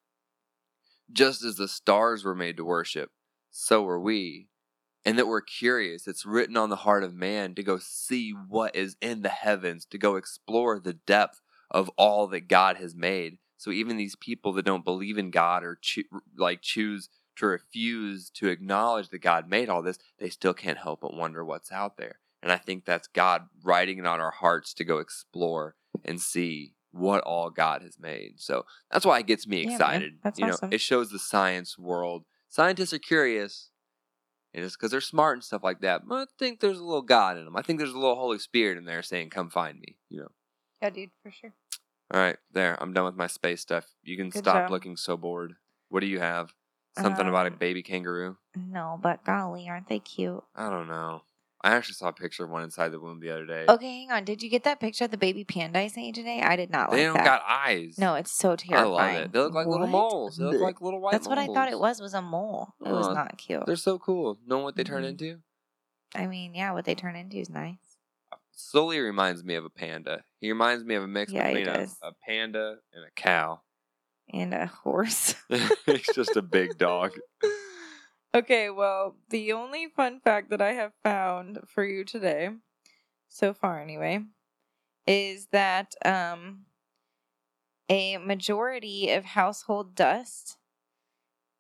just 1.13 1.43
as 1.43 1.57
the 1.57 1.69
stars 1.69 2.25
were 2.25 2.35
made 2.35 2.57
to 2.59 2.65
worship, 2.65 3.11
so 3.57 3.87
are 3.87 4.01
we. 4.01 4.49
And 5.05 5.19
that 5.19 5.29
we're 5.29 5.43
curious. 5.43 6.09
It's 6.09 6.27
written 6.27 6.57
on 6.57 6.71
the 6.71 6.77
heart 6.77 7.05
of 7.05 7.15
man 7.15 7.55
to 7.55 7.63
go 7.63 7.79
see 7.79 8.31
what 8.31 8.75
is 8.75 8.97
in 9.01 9.23
the 9.23 9.29
heavens, 9.29 9.85
to 9.87 9.99
go 9.99 10.17
explore 10.17 10.81
the 10.81 10.95
depth 10.95 11.41
of 11.71 11.91
all 11.97 12.27
that 12.29 12.49
God 12.49 12.79
has 12.79 12.95
made. 12.95 13.39
So 13.57 13.71
even 13.71 13.97
these 13.97 14.17
people 14.17 14.53
that 14.55 14.65
don't 14.65 14.85
believe 14.85 15.19
in 15.19 15.31
God 15.31 15.63
or 15.63 15.79
choo- 15.81 16.05
like 16.37 16.63
choose 16.63 17.09
to 17.37 17.47
refuse 17.47 18.31
to 18.31 18.49
acknowledge 18.49 19.11
that 19.11 19.19
God 19.21 19.49
made 19.49 19.69
all 19.69 19.83
this, 19.83 19.99
they 20.19 20.31
still 20.31 20.55
can't 20.55 20.79
help 20.79 21.03
but 21.03 21.15
wonder 21.15 21.45
what's 21.45 21.71
out 21.71 21.97
there. 21.97 22.21
And 22.43 22.51
I 22.51 22.57
think 22.57 22.85
that's 22.85 23.09
God 23.09 23.43
writing 23.63 23.99
it 23.99 24.07
on 24.07 24.21
our 24.21 24.31
hearts 24.31 24.75
to 24.75 24.85
go 24.85 24.99
explore 24.99 25.77
and 26.05 26.21
see 26.21 26.75
what 26.93 27.23
all 27.23 27.51
God 27.51 27.83
has 27.83 27.99
made. 27.99 28.35
So 28.41 28.65
that's 28.91 29.05
why 29.05 29.19
it 29.19 29.27
gets 29.27 29.47
me 29.47 29.63
Yeah, 29.63 29.73
excited. 29.73 30.15
That's 30.23 30.39
you 30.39 30.47
know, 30.47 30.53
awesome. 30.55 30.73
it 30.73 30.81
shows 30.81 31.11
the 31.11 31.19
science 31.19 31.79
world. 31.79 32.25
Scientists 32.55 32.93
are 32.93 33.01
curious. 33.01 33.71
And 34.55 34.65
it's 34.65 34.77
because 34.77 34.93
they're 34.93 35.01
smart 35.01 35.37
and 35.39 35.43
stuff 35.43 35.65
like 35.65 35.81
that. 35.81 36.07
But 36.07 36.15
I 36.15 36.27
think 36.39 36.61
there's 36.61 36.79
a 36.79 36.85
little 36.85 37.03
God 37.03 37.37
in 37.37 37.45
them. 37.45 37.57
I 37.57 37.63
think 37.63 37.81
there's 37.81 37.91
a 37.91 37.99
little 37.99 38.15
Holy 38.15 38.39
Spirit 38.39 38.79
in 38.79 38.85
there 38.85 39.03
saying, 39.03 39.31
"Come 39.31 39.51
find 39.51 39.81
me." 39.81 39.97
You 40.09 40.21
know. 40.21 40.29
Yeah, 40.81 40.91
dude, 40.91 41.11
for 41.21 41.33
sure. 41.33 41.53
All 42.13 42.21
right, 42.21 42.37
there. 42.53 42.81
I'm 42.81 42.93
done 42.93 43.07
with 43.07 43.17
my 43.17 43.27
space 43.27 43.61
stuff. 43.61 43.87
You 44.05 44.17
can 44.17 44.31
Good 44.31 44.39
stop 44.39 44.55
job. 44.55 44.71
looking 44.71 44.97
so 44.97 45.17
bored. 45.17 45.57
What 45.89 45.99
do 45.99 46.07
you 46.07 46.21
have? 46.21 46.55
Something 46.97 47.27
about 47.27 47.49
a 47.49 47.51
Um, 47.51 47.57
baby 47.59 47.83
kangaroo? 47.83 48.39
No, 48.55 49.01
but 49.03 49.25
golly, 49.25 49.69
aren't 49.69 49.89
they 49.89 49.99
cute? 49.99 50.45
I 50.55 50.71
don't 50.71 50.87
know. 50.87 51.23
I 51.65 51.75
actually 51.77 51.95
saw 51.95 52.09
a 52.09 52.13
picture 52.13 52.45
of 52.45 52.51
one 52.51 52.63
inside 52.63 52.91
the 52.91 53.01
womb 53.01 53.21
the 53.21 53.31
other 53.31 53.47
day. 53.47 53.65
Okay, 53.67 54.01
hang 54.01 54.11
on. 54.13 54.25
Did 54.25 54.43
you 54.43 54.51
get 54.51 54.65
that 54.65 54.81
picture 54.81 55.07
of 55.07 55.11
the 55.11 55.17
baby 55.17 55.45
panda 55.45 55.79
I 55.79 55.87
sent 55.89 56.07
you 56.07 56.13
today? 56.13 56.43
I 56.43 56.57
did 56.57 56.71
not 56.71 56.91
like 56.91 56.99
it. 56.99 57.03
they 57.03 57.09
like 57.09 57.17
don't 57.17 57.25
that. 57.25 57.41
got 57.41 57.43
eyes. 57.49 57.97
no, 57.99 58.15
it's 58.17 58.31
so 58.33 58.55
terrifying. 58.55 58.87
I 58.87 59.15
love 59.15 59.25
it. 59.25 59.33
They 59.33 59.39
look 59.39 59.55
like 59.55 59.67
little 59.67 59.81
What? 59.87 59.91
moles. 59.91 60.37
They 60.37 60.45
look 60.45 60.61
like 60.61 60.81
little 60.83 61.01
white. 61.01 61.13
That's 61.13 61.27
what 61.27 61.39
I 61.39 61.47
thought 61.47 61.71
it 61.73 61.79
was. 61.79 62.01
Was 62.03 62.13
a 62.13 62.21
mole. 62.21 62.75
It 62.85 62.93
was 62.93 63.07
Oh, 63.09 63.15
not 63.15 63.39
cute. 63.39 63.65
They're 63.65 63.77
so 63.77 63.99
cool. 63.99 64.39
Know 64.47 64.59
what 64.59 64.77
they 64.77 64.85
turn 64.85 65.05
Mhm. 65.05 65.09
into? 65.09 65.39
I 66.15 66.27
mean, 66.27 66.55
yeah, 66.55 66.73
what 66.73 66.85
they 66.85 66.95
turn 66.95 67.17
into 67.17 67.39
is 67.39 67.49
nice. 67.49 67.97
Sully 68.53 69.01
reminds 69.01 69.43
me 69.43 69.55
of 69.55 69.65
a 69.65 69.71
panda. 69.71 70.25
He 70.41 70.51
reminds 70.51 70.85
me 70.85 70.95
of 70.97 71.03
a 71.03 71.09
mix 71.09 71.33
Yeah, 71.33 71.49
he 71.49 71.55
between 71.55 71.75
a, 71.75 71.79
does. 71.79 71.97
a 72.03 72.13
panda 72.27 72.77
and 72.93 73.05
a 73.05 73.11
cow. 73.17 73.63
And 74.33 74.53
a 74.55 74.67
horse. 74.67 75.35
He's 75.87 76.07
just 76.15 76.37
a 76.37 76.43
big 76.43 76.77
dog. 76.79 77.13
okay, 78.35 78.71
well, 78.71 79.17
the 79.31 79.53
only 79.53 79.87
fun 79.87 80.21
fact 80.21 80.51
that 80.51 80.61
I 80.61 80.73
have 80.73 80.93
found 81.03 81.61
for 81.67 81.85
you 81.85 82.05
today, 82.05 82.51
so 83.29 83.55
far 83.55 83.81
anyway, 83.81 84.21
is 85.07 85.49
that 85.53 85.95
um 86.05 86.67
a 87.89 88.17
majority 88.17 89.11
of 89.11 89.25
household 89.25 89.95
dust 89.95 90.57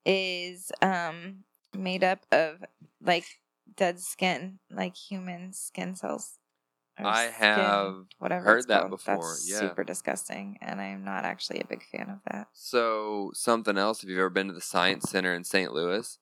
is 0.06 0.72
um 0.82 1.44
made 1.76 2.04
up 2.04 2.20
of 2.32 2.64
like 3.00 3.26
dead 3.76 4.00
skin, 4.00 4.58
like 4.70 4.96
human 4.96 5.52
skin 5.52 5.94
cells. 5.94 6.38
I 6.96 7.26
skin, 7.26 7.34
have 7.48 7.94
whatever 8.18 8.44
heard 8.44 8.68
that 8.68 8.88
before, 8.88 9.16
That's 9.16 9.50
yeah. 9.50 9.58
super 9.58 9.82
disgusting, 9.82 10.58
and 10.60 10.80
I'm 10.80 11.04
not 11.04 11.24
actually 11.24 11.60
a 11.60 11.66
big 11.66 11.82
fan 11.82 12.08
of 12.08 12.20
that. 12.30 12.46
So 12.52 13.32
something 13.34 13.76
else, 13.76 14.02
if 14.02 14.08
you've 14.08 14.18
ever 14.18 14.30
been 14.30 14.46
to 14.46 14.52
the 14.52 14.60
Science 14.60 15.10
Center 15.10 15.34
in 15.34 15.42
St. 15.42 15.72
Louis, 15.72 16.18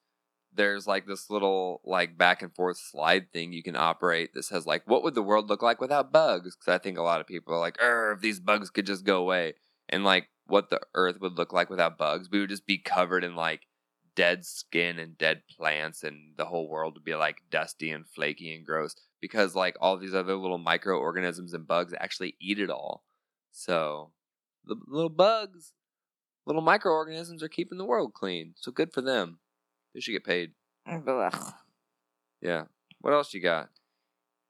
there's 0.54 0.86
like 0.86 1.06
this 1.06 1.30
little 1.30 1.80
like 1.84 2.18
back 2.18 2.42
and 2.42 2.54
forth 2.54 2.78
slide 2.78 3.32
thing 3.32 3.52
you 3.52 3.62
can 3.62 3.76
operate 3.76 4.34
that 4.34 4.44
says 4.44 4.66
like, 4.66 4.82
what 4.86 5.02
would 5.02 5.14
the 5.14 5.22
world 5.22 5.48
look 5.48 5.62
like 5.62 5.80
without 5.80 6.12
bugs? 6.12 6.56
Because 6.56 6.74
I 6.74 6.82
think 6.82 6.98
a 6.98 7.02
lot 7.02 7.20
of 7.20 7.26
people 7.26 7.54
are 7.54 7.60
like, 7.60 7.80
er, 7.82 8.12
if 8.12 8.20
these 8.20 8.40
bugs 8.40 8.70
could 8.70 8.86
just 8.86 9.04
go 9.04 9.18
away. 9.18 9.54
And 9.88 10.04
like 10.04 10.28
what 10.46 10.70
the 10.70 10.80
earth 10.94 11.16
would 11.20 11.38
look 11.38 11.52
like 11.52 11.70
without 11.70 11.98
bugs. 11.98 12.28
We 12.30 12.40
would 12.40 12.50
just 12.50 12.66
be 12.66 12.78
covered 12.78 13.24
in 13.24 13.36
like 13.36 13.66
dead 14.14 14.44
skin 14.44 14.98
and 14.98 15.16
dead 15.16 15.42
plants 15.56 16.02
and 16.02 16.34
the 16.36 16.44
whole 16.44 16.68
world 16.68 16.94
would 16.94 17.04
be 17.04 17.14
like 17.14 17.38
dusty 17.50 17.90
and 17.90 18.06
flaky 18.06 18.54
and 18.54 18.66
gross 18.66 18.94
because 19.20 19.54
like 19.54 19.76
all 19.80 19.96
these 19.96 20.14
other 20.14 20.36
little 20.36 20.58
microorganisms 20.58 21.54
and 21.54 21.66
bugs 21.66 21.94
actually 21.98 22.36
eat 22.40 22.58
it 22.58 22.70
all. 22.70 23.04
So 23.52 24.12
the 24.64 24.76
little 24.86 25.08
bugs, 25.08 25.72
little 26.46 26.62
microorganisms 26.62 27.42
are 27.42 27.48
keeping 27.48 27.78
the 27.78 27.84
world 27.84 28.12
clean. 28.12 28.54
So 28.56 28.72
good 28.72 28.92
for 28.92 29.00
them. 29.00 29.38
They 29.94 30.00
should 30.00 30.12
get 30.12 30.24
paid. 30.24 30.52
Yeah. 32.40 32.64
What 33.00 33.12
else 33.12 33.32
you 33.34 33.40
got? 33.40 33.68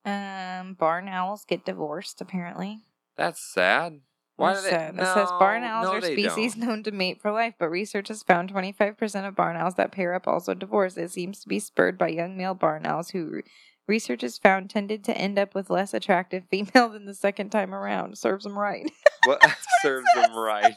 Um, 0.04 0.74
barn 0.74 1.08
owls 1.08 1.44
get 1.44 1.64
divorced. 1.64 2.20
Apparently, 2.20 2.80
That's 3.16 3.40
sad. 3.40 4.00
Why 4.36 4.54
do 4.54 4.62
they? 4.62 4.70
sad. 4.70 4.94
it 4.94 5.04
says 5.04 5.28
barn 5.38 5.62
owls 5.62 5.86
no, 5.86 5.92
are 5.92 6.00
species 6.00 6.54
don't. 6.54 6.66
known 6.66 6.82
to 6.84 6.90
mate 6.90 7.20
for 7.20 7.30
life, 7.30 7.54
but 7.58 7.68
research 7.68 8.08
has 8.08 8.22
found 8.22 8.52
25% 8.52 9.28
of 9.28 9.36
barn 9.36 9.56
owls 9.56 9.74
that 9.74 9.92
pair 9.92 10.14
up 10.14 10.26
also 10.26 10.54
divorce. 10.54 10.96
It 10.96 11.10
seems 11.10 11.40
to 11.40 11.48
be 11.48 11.58
spurred 11.60 11.98
by 11.98 12.08
young 12.08 12.36
male 12.36 12.54
barn 12.54 12.86
owls 12.86 13.10
who 13.10 13.26
re- 13.26 13.42
research 13.86 14.22
has 14.22 14.38
found 14.38 14.70
tended 14.70 15.04
to 15.04 15.16
end 15.16 15.38
up 15.38 15.54
with 15.54 15.70
less 15.70 15.94
attractive 15.94 16.44
female 16.50 16.88
than 16.88 17.04
the 17.04 17.14
second 17.14 17.50
time 17.50 17.74
around. 17.74 18.18
Serves 18.18 18.44
them 18.44 18.58
right. 18.58 18.90
What 19.24 19.40
what 19.44 19.56
serves 19.82 20.08
them 20.16 20.34
right? 20.34 20.74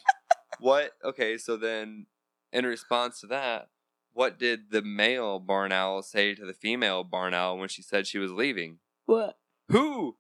What? 0.60 0.92
Okay, 1.04 1.38
so 1.40 1.58
then, 1.58 2.06
in 2.54 2.64
response 2.64 3.22
to 3.22 3.28
that, 3.28 3.70
what 4.16 4.40
did 4.40 4.72
the 4.72 4.82
male 4.82 5.40
barn 5.40 5.72
owl 5.74 6.02
say 6.02 6.34
to 6.34 6.46
the 6.46 6.54
female 6.54 7.04
barn 7.04 7.34
owl 7.34 7.58
when 7.58 7.68
she 7.70 7.82
said 7.82 8.08
she 8.08 8.18
was 8.18 8.32
leaving? 8.32 8.80
What? 9.06 9.38
Who? 9.70 10.16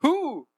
Who? 0.00 0.48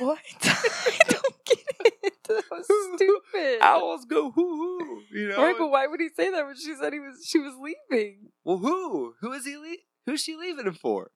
What? 0.00 0.18
I 0.42 0.98
don't 1.08 1.44
get 1.46 1.58
it. 1.58 2.12
That 2.28 2.44
was 2.50 2.66
stupid. 2.94 3.58
Owls 3.60 4.04
go 4.06 4.30
who 4.30 4.56
who? 4.56 5.02
You 5.12 5.28
know? 5.28 5.36
Right, 5.42 5.54
but 5.58 5.68
why 5.68 5.86
would 5.86 6.00
he 6.00 6.08
say 6.16 6.30
that 6.30 6.46
when 6.46 6.56
she 6.56 6.74
said 6.74 6.92
he 6.92 6.98
was 7.00 7.24
she 7.26 7.38
was 7.38 7.54
leaving? 7.56 8.30
well, 8.44 8.58
who? 8.58 9.14
Who 9.20 9.32
is 9.32 9.44
he? 9.44 9.56
Le- 9.56 9.76
who's 10.06 10.22
she 10.22 10.36
leaving 10.36 10.66
him 10.66 10.74
for? 10.74 11.10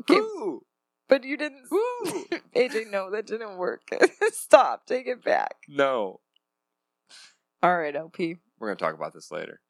Okay, 0.00 0.14
Who? 0.16 0.62
but 1.08 1.22
you 1.24 1.36
didn't. 1.36 1.62
Who? 1.70 2.26
AJ, 2.56 2.90
no, 2.90 3.10
that 3.12 3.26
didn't 3.26 3.58
work. 3.58 3.82
Stop. 4.32 4.86
Take 4.86 5.06
it 5.06 5.22
back. 5.22 5.54
No. 5.68 6.20
All 7.62 7.78
right, 7.78 7.94
LP. 7.94 8.38
We're 8.58 8.68
gonna 8.68 8.76
talk 8.76 8.94
about 8.94 9.12
this 9.12 9.30
later. 9.30 9.60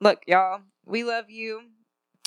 Look, 0.00 0.20
y'all, 0.26 0.60
we 0.86 1.04
love 1.04 1.28
you. 1.30 1.62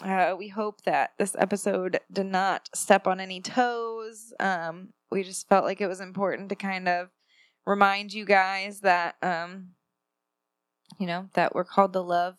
Uh, 0.04 0.36
we 0.38 0.48
hope 0.48 0.82
that 0.84 1.12
this 1.20 1.36
episode 1.38 2.00
did 2.12 2.26
not 2.26 2.70
step 2.74 3.08
on 3.08 3.20
any 3.20 3.40
toes. 3.40 4.34
Um, 4.40 4.90
we 5.12 5.24
just 5.24 5.48
felt 5.48 5.64
like 5.66 5.80
it 5.80 5.88
was 5.88 6.02
important 6.02 6.50
to 6.50 6.56
kind 6.56 6.88
of 6.88 7.10
remind 7.66 8.12
you 8.12 8.26
guys 8.26 8.80
that, 8.82 9.16
um, 9.22 9.70
you 10.98 11.06
know, 11.06 11.30
that 11.34 11.54
we're 11.54 11.64
called 11.64 11.94
to 11.94 12.02
love 12.02 12.38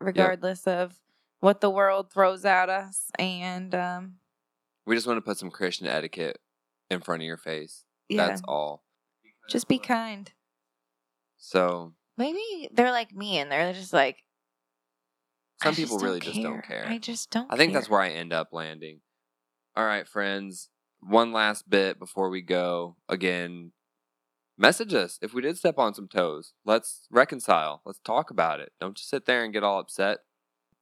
regardless 0.00 0.66
of 0.66 0.98
what 1.40 1.60
the 1.60 1.70
world 1.70 2.10
throws 2.12 2.44
at 2.44 2.68
us. 2.68 3.10
And 3.18 3.74
um, 3.74 4.14
We 4.84 4.96
just 4.96 5.06
want 5.06 5.18
to 5.18 5.22
put 5.22 5.38
some 5.38 5.50
Christian 5.50 5.86
etiquette 5.86 6.38
in 6.90 7.00
front 7.00 7.22
of 7.22 7.26
your 7.26 7.36
face. 7.36 7.84
yeah, 8.08 8.26
That's 8.26 8.42
all. 8.48 8.82
just 9.48 9.68
be 9.68 9.78
kind. 9.78 10.32
So 11.38 11.92
Maybe 12.16 12.68
they're 12.72 12.92
like 12.92 13.14
me 13.14 13.38
and 13.38 13.50
they're 13.50 13.72
just 13.72 13.92
like, 13.92 14.18
some 15.62 15.74
just 15.74 15.90
people 15.90 15.98
really 15.98 16.20
don't 16.20 16.32
just 16.32 16.42
don't 16.42 16.64
care. 16.64 16.84
I 16.86 16.98
just 16.98 17.30
don't. 17.30 17.52
I 17.52 17.56
think 17.56 17.72
that's 17.72 17.88
where 17.88 18.00
I 18.00 18.10
end 18.10 18.32
up 18.32 18.48
landing. 18.52 19.00
All 19.76 19.84
right, 19.84 20.06
friends. 20.06 20.68
One 21.00 21.32
last 21.32 21.68
bit 21.68 21.98
before 21.98 22.30
we 22.30 22.42
go. 22.42 22.96
Again, 23.08 23.72
message 24.56 24.94
us 24.94 25.18
if 25.22 25.34
we 25.34 25.42
did 25.42 25.58
step 25.58 25.78
on 25.78 25.94
some 25.94 26.08
toes. 26.08 26.52
Let's 26.64 27.06
reconcile. 27.10 27.82
Let's 27.84 28.00
talk 28.04 28.30
about 28.30 28.60
it. 28.60 28.72
Don't 28.80 28.96
just 28.96 29.10
sit 29.10 29.26
there 29.26 29.44
and 29.44 29.52
get 29.52 29.64
all 29.64 29.80
upset. 29.80 30.18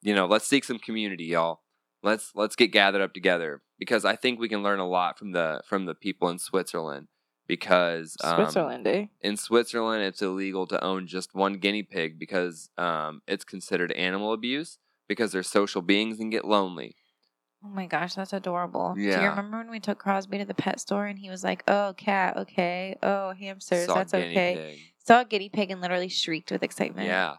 You 0.01 0.14
know, 0.14 0.27
let's 0.27 0.47
seek 0.47 0.64
some 0.64 0.79
community, 0.79 1.25
y'all. 1.25 1.61
Let's 2.03 2.33
let's 2.35 2.57
get 2.57 2.73
gathered 2.73 3.03
up 3.03 3.14
together 3.14 3.62
because 3.79 4.05
I 4.05 4.16
think 4.16 4.40
we 4.40 4.49
can 4.49 4.62
learn 4.62 4.81
a 4.81 4.88
lot 4.88 5.18
from 5.18 5.33
the 5.33 5.62
from 5.64 5.87
the 5.87 5.95
people 5.95 6.29
in 6.29 6.38
Switzerland. 6.38 7.07
Because 7.53 8.17
um, 8.25 8.37
Switzerland, 8.37 8.87
eh? 8.87 9.07
in 9.21 9.37
Switzerland, 9.37 10.03
it's 10.05 10.23
illegal 10.23 10.67
to 10.69 10.83
own 10.83 11.07
just 11.07 11.35
one 11.35 11.55
guinea 11.55 11.83
pig 11.83 12.19
because 12.19 12.71
um, 12.79 13.21
it's 13.27 13.45
considered 13.45 13.93
animal 13.93 14.33
abuse 14.33 14.79
because 15.07 15.33
they're 15.33 15.43
social 15.43 15.83
beings 15.83 16.19
and 16.19 16.31
get 16.33 16.47
lonely. 16.47 16.97
Oh 17.65 17.69
my 17.69 17.87
gosh, 17.87 18.15
that's 18.15 18.33
adorable. 18.33 18.95
Yeah. 18.97 19.03
Do 19.03 19.17
you 19.17 19.23
Yeah. 19.23 19.29
remember 19.31 19.59
when 19.59 19.71
we 19.71 19.81
took 19.81 19.99
Crosby 19.99 20.38
to 20.38 20.45
the 20.47 20.55
pet 20.55 20.81
store 20.81 21.05
and 21.07 21.19
he 21.19 21.29
was 21.29 21.45
like, 21.45 21.62
"Oh, 21.69 21.93
cat, 21.97 22.37
okay. 22.38 22.97
Oh, 23.03 23.33
hamsters, 23.33 23.87
Saw 23.87 23.95
that's 23.97 24.15
okay." 24.15 24.33
pig. 24.35 24.79
Saw 25.07 25.21
a 25.21 25.25
guinea 25.27 25.51
pig 25.51 25.71
and 25.71 25.81
literally 25.83 26.09
shrieked 26.09 26.51
with 26.51 26.62
excitement. 26.62 27.07
Yeah, 27.07 27.35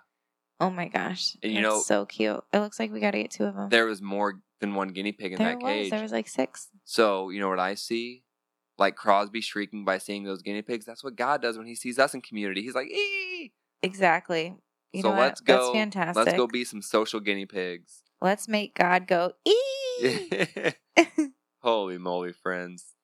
Oh 0.60 0.70
my 0.70 0.88
gosh. 0.90 1.36
And 1.42 1.52
you 1.52 1.62
that's 1.64 1.74
know- 1.74 1.82
so 1.82 2.06
cute. 2.06 2.42
It 2.54 2.60
looks 2.60 2.80
like 2.80 2.92
we 2.94 3.00
got 3.00 3.12
to 3.12 3.22
get 3.24 3.32
two 3.32 3.46
of 3.46 3.56
them. 3.56 3.70
there 3.70 3.86
was 3.88 4.02
more 4.02 4.40
than 4.62 4.76
one 4.76 4.90
guinea 4.90 5.12
pig 5.12 5.32
in 5.34 5.40
there 5.40 5.56
that 5.56 5.62
was. 5.62 5.72
cage. 5.74 5.90
There 5.90 6.02
was 6.04 6.12
like 6.14 6.28
six. 6.30 6.70
So 6.86 7.30
you 7.32 7.40
know 7.42 7.50
what 7.50 7.60
I 7.60 7.74
see? 7.74 8.24
Like 8.78 8.96
Crosby 8.96 9.42
shrieking 9.42 9.86
by 9.86 9.98
seeing 10.00 10.24
those 10.24 10.42
guinea 10.42 10.62
pigs. 10.64 10.86
That's 10.86 11.04
what 11.04 11.16
God 11.16 11.42
does 11.42 11.58
when 11.58 11.68
He 11.68 11.76
sees 11.76 12.00
us 12.00 12.14
in 12.14 12.22
community. 12.22 12.62
He's 12.64 12.76
like, 12.76 12.90
"Ee!" 12.90 13.54
Exactly. 13.84 14.56
You 14.94 15.02
so 15.02 15.12
know 15.12 15.20
let's 15.20 15.42
what? 15.42 15.46
go. 15.48 15.58
That's 15.58 15.78
fantastic. 15.78 16.26
Let's 16.26 16.38
go 16.38 16.48
be 16.48 16.64
some 16.64 16.82
social 16.82 17.20
guinea 17.20 17.46
pigs. 17.46 18.04
Let's 18.22 18.48
make 18.48 18.76
God 18.76 19.06
go. 19.08 19.34
Ee! 19.48 20.72
Holy 21.60 21.98
moly, 21.98 22.34
friends! 22.34 22.96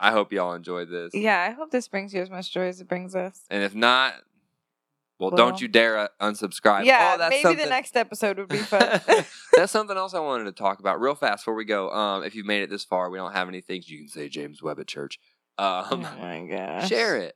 I 0.00 0.12
hope 0.12 0.32
y'all 0.32 0.54
enjoyed 0.54 0.88
this. 0.90 1.12
yeah, 1.12 1.40
I 1.48 1.50
hope 1.52 1.70
this 1.70 1.88
brings 1.88 2.14
you 2.14 2.22
as 2.22 2.30
much 2.30 2.52
joy 2.52 2.66
as 2.68 2.80
it 2.80 2.88
brings 2.88 3.16
us. 3.16 3.42
And 3.50 3.64
if 3.64 3.74
not, 3.74 4.14
well, 5.18 5.30
Well- 5.30 5.36
don't 5.36 5.60
you 5.60 5.68
dare 5.68 5.98
uh, 5.98 6.08
unsubscribe. 6.20 6.84
yeah, 6.84 7.12
oh, 7.14 7.18
that's 7.18 7.30
maybe 7.30 7.42
something, 7.42 7.64
the 7.64 7.70
next 7.70 7.96
episode 7.96 8.38
would 8.38 8.48
be 8.48 8.58
fun. 8.58 9.00
that's 9.54 9.72
something 9.72 9.96
else 9.96 10.14
I 10.14 10.20
wanted 10.20 10.44
to 10.44 10.52
talk 10.52 10.78
about 10.80 11.00
real 11.00 11.14
fast 11.14 11.42
before 11.42 11.54
we 11.54 11.64
go. 11.64 11.90
Um, 11.90 12.22
if 12.24 12.34
you've 12.34 12.46
made 12.46 12.62
it 12.62 12.70
this 12.70 12.84
far, 12.84 13.10
we 13.10 13.18
don't 13.18 13.32
have 13.32 13.48
any 13.48 13.60
things 13.60 13.88
you 13.88 13.98
can 13.98 14.08
say 14.08 14.28
James 14.28 14.62
Webb 14.62 14.78
at 14.80 14.86
church. 14.86 15.18
oh 15.58 15.88
Um, 15.90 16.02
my 16.02 16.46
gosh. 16.50 16.88
share 16.88 17.16
it, 17.16 17.34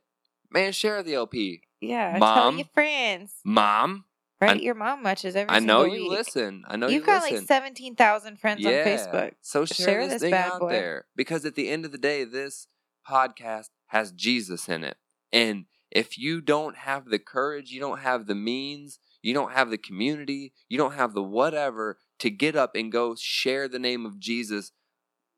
man. 0.51 0.71
Share 0.71 1.03
the 1.03 1.15
LP, 1.15 1.61
Yeah, 1.81 2.11
tell 2.11 2.19
Mom? 2.19 2.57
your 2.57 2.67
friends. 2.73 3.33
mom. 3.43 4.05
Write 4.41 4.61
your 4.61 4.75
mom 4.75 5.03
watches 5.03 5.37
every 5.37 5.49
I 5.55 5.59
know 5.59 5.85
you 5.85 6.01
week. 6.03 6.11
listen. 6.11 6.65
I 6.67 6.75
know 6.75 6.87
You've 6.89 7.03
you 7.03 7.05
got 7.05 7.21
listen. 7.23 7.37
like 7.37 7.47
17,000 7.47 8.37
friends 8.41 8.59
yeah. 8.59 8.69
on 8.71 8.75
Facebook. 8.85 9.31
So 9.39 9.63
share, 9.63 9.85
Share 9.85 10.03
this, 10.03 10.13
this 10.15 10.21
thing 10.23 10.31
bad 10.31 10.51
out 10.51 10.59
boy. 10.59 10.69
there 10.69 11.05
because 11.15 11.45
at 11.45 11.55
the 11.55 11.69
end 11.69 11.85
of 11.85 11.93
the 11.93 11.97
day, 11.97 12.25
this 12.25 12.67
podcast 13.09 13.69
has 13.87 14.11
Jesus 14.11 14.67
in 14.67 14.83
it, 14.83 14.97
and 15.31 15.63
if 15.93 16.17
you 16.17 16.41
don't 16.41 16.75
have 16.75 17.05
the 17.05 17.19
courage, 17.19 17.71
you 17.71 17.79
don't 17.79 17.99
have 17.99 18.25
the 18.25 18.35
means, 18.35 18.99
you 19.21 19.33
don't 19.33 19.53
have 19.53 19.69
the 19.69 19.77
community, 19.77 20.53
you 20.67 20.77
don't 20.77 20.95
have 20.95 21.13
the 21.13 21.23
whatever 21.23 21.99
to 22.19 22.29
get 22.29 22.55
up 22.55 22.75
and 22.75 22.91
go 22.91 23.15
share 23.15 23.67
the 23.67 23.79
name 23.79 24.05
of 24.05 24.19
Jesus 24.19 24.71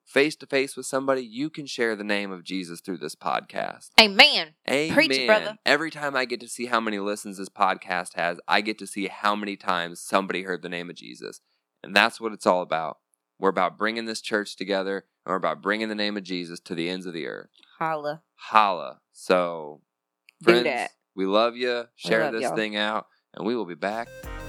face 0.06 0.36
to 0.38 0.46
face 0.46 0.78
with 0.78 0.86
somebody, 0.86 1.22
you 1.22 1.50
can 1.50 1.66
share 1.66 1.96
the 1.96 2.04
name 2.04 2.32
of 2.32 2.44
Jesus 2.44 2.80
through 2.80 2.98
this 2.98 3.16
podcast. 3.16 3.90
Amen. 4.00 4.54
Amen. 4.70 4.94
Preach 4.94 5.26
brother. 5.26 5.58
Every 5.66 5.92
time 5.92 6.16
I 6.16 6.26
get 6.26 6.40
to 6.42 6.48
see 6.48 6.68
how 6.68 6.80
many 6.80 7.00
listens 7.00 7.38
this 7.38 7.50
podcast 7.50 8.14
has, 8.14 8.40
I 8.48 8.62
get 8.62 8.78
to 8.80 8.88
see 8.88 9.08
how 9.08 9.36
many 9.36 9.56
times 9.56 10.00
somebody 10.00 10.44
heard 10.44 10.62
the 10.62 10.70
name 10.70 10.90
of 10.90 10.96
Jesus. 10.96 11.42
And 11.84 11.96
that's 11.96 12.22
what 12.22 12.34
it's 12.34 12.46
all 12.46 12.62
about. 12.62 13.00
We're 13.40 13.50
about 13.50 13.78
bringing 13.78 14.06
this 14.06 14.22
church 14.22 14.56
together, 14.56 15.06
and 15.26 15.32
we're 15.32 15.38
about 15.38 15.62
bringing 15.62 15.90
the 15.90 15.96
name 15.96 16.16
of 16.16 16.24
Jesus 16.24 16.60
to 16.62 16.76
the 16.76 16.90
ends 16.90 17.06
of 17.06 17.14
the 17.14 17.28
earth. 17.28 17.50
Holla. 17.80 18.22
Holla. 18.36 19.02
So, 19.12 19.82
friends, 20.44 20.90
we 21.16 21.26
love 21.26 21.56
you. 21.56 21.86
Share 21.96 22.24
love 22.24 22.34
this 22.34 22.44
y'all. 22.44 22.56
thing 22.56 22.76
out, 22.76 23.08
and 23.34 23.46
we 23.46 23.56
will 23.56 23.66
be 23.66 23.76
back 23.76 24.08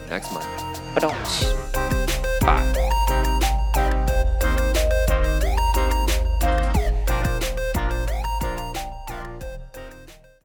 next 0.08 0.32
Monday. 0.32 0.80
Don't. 1.00 1.85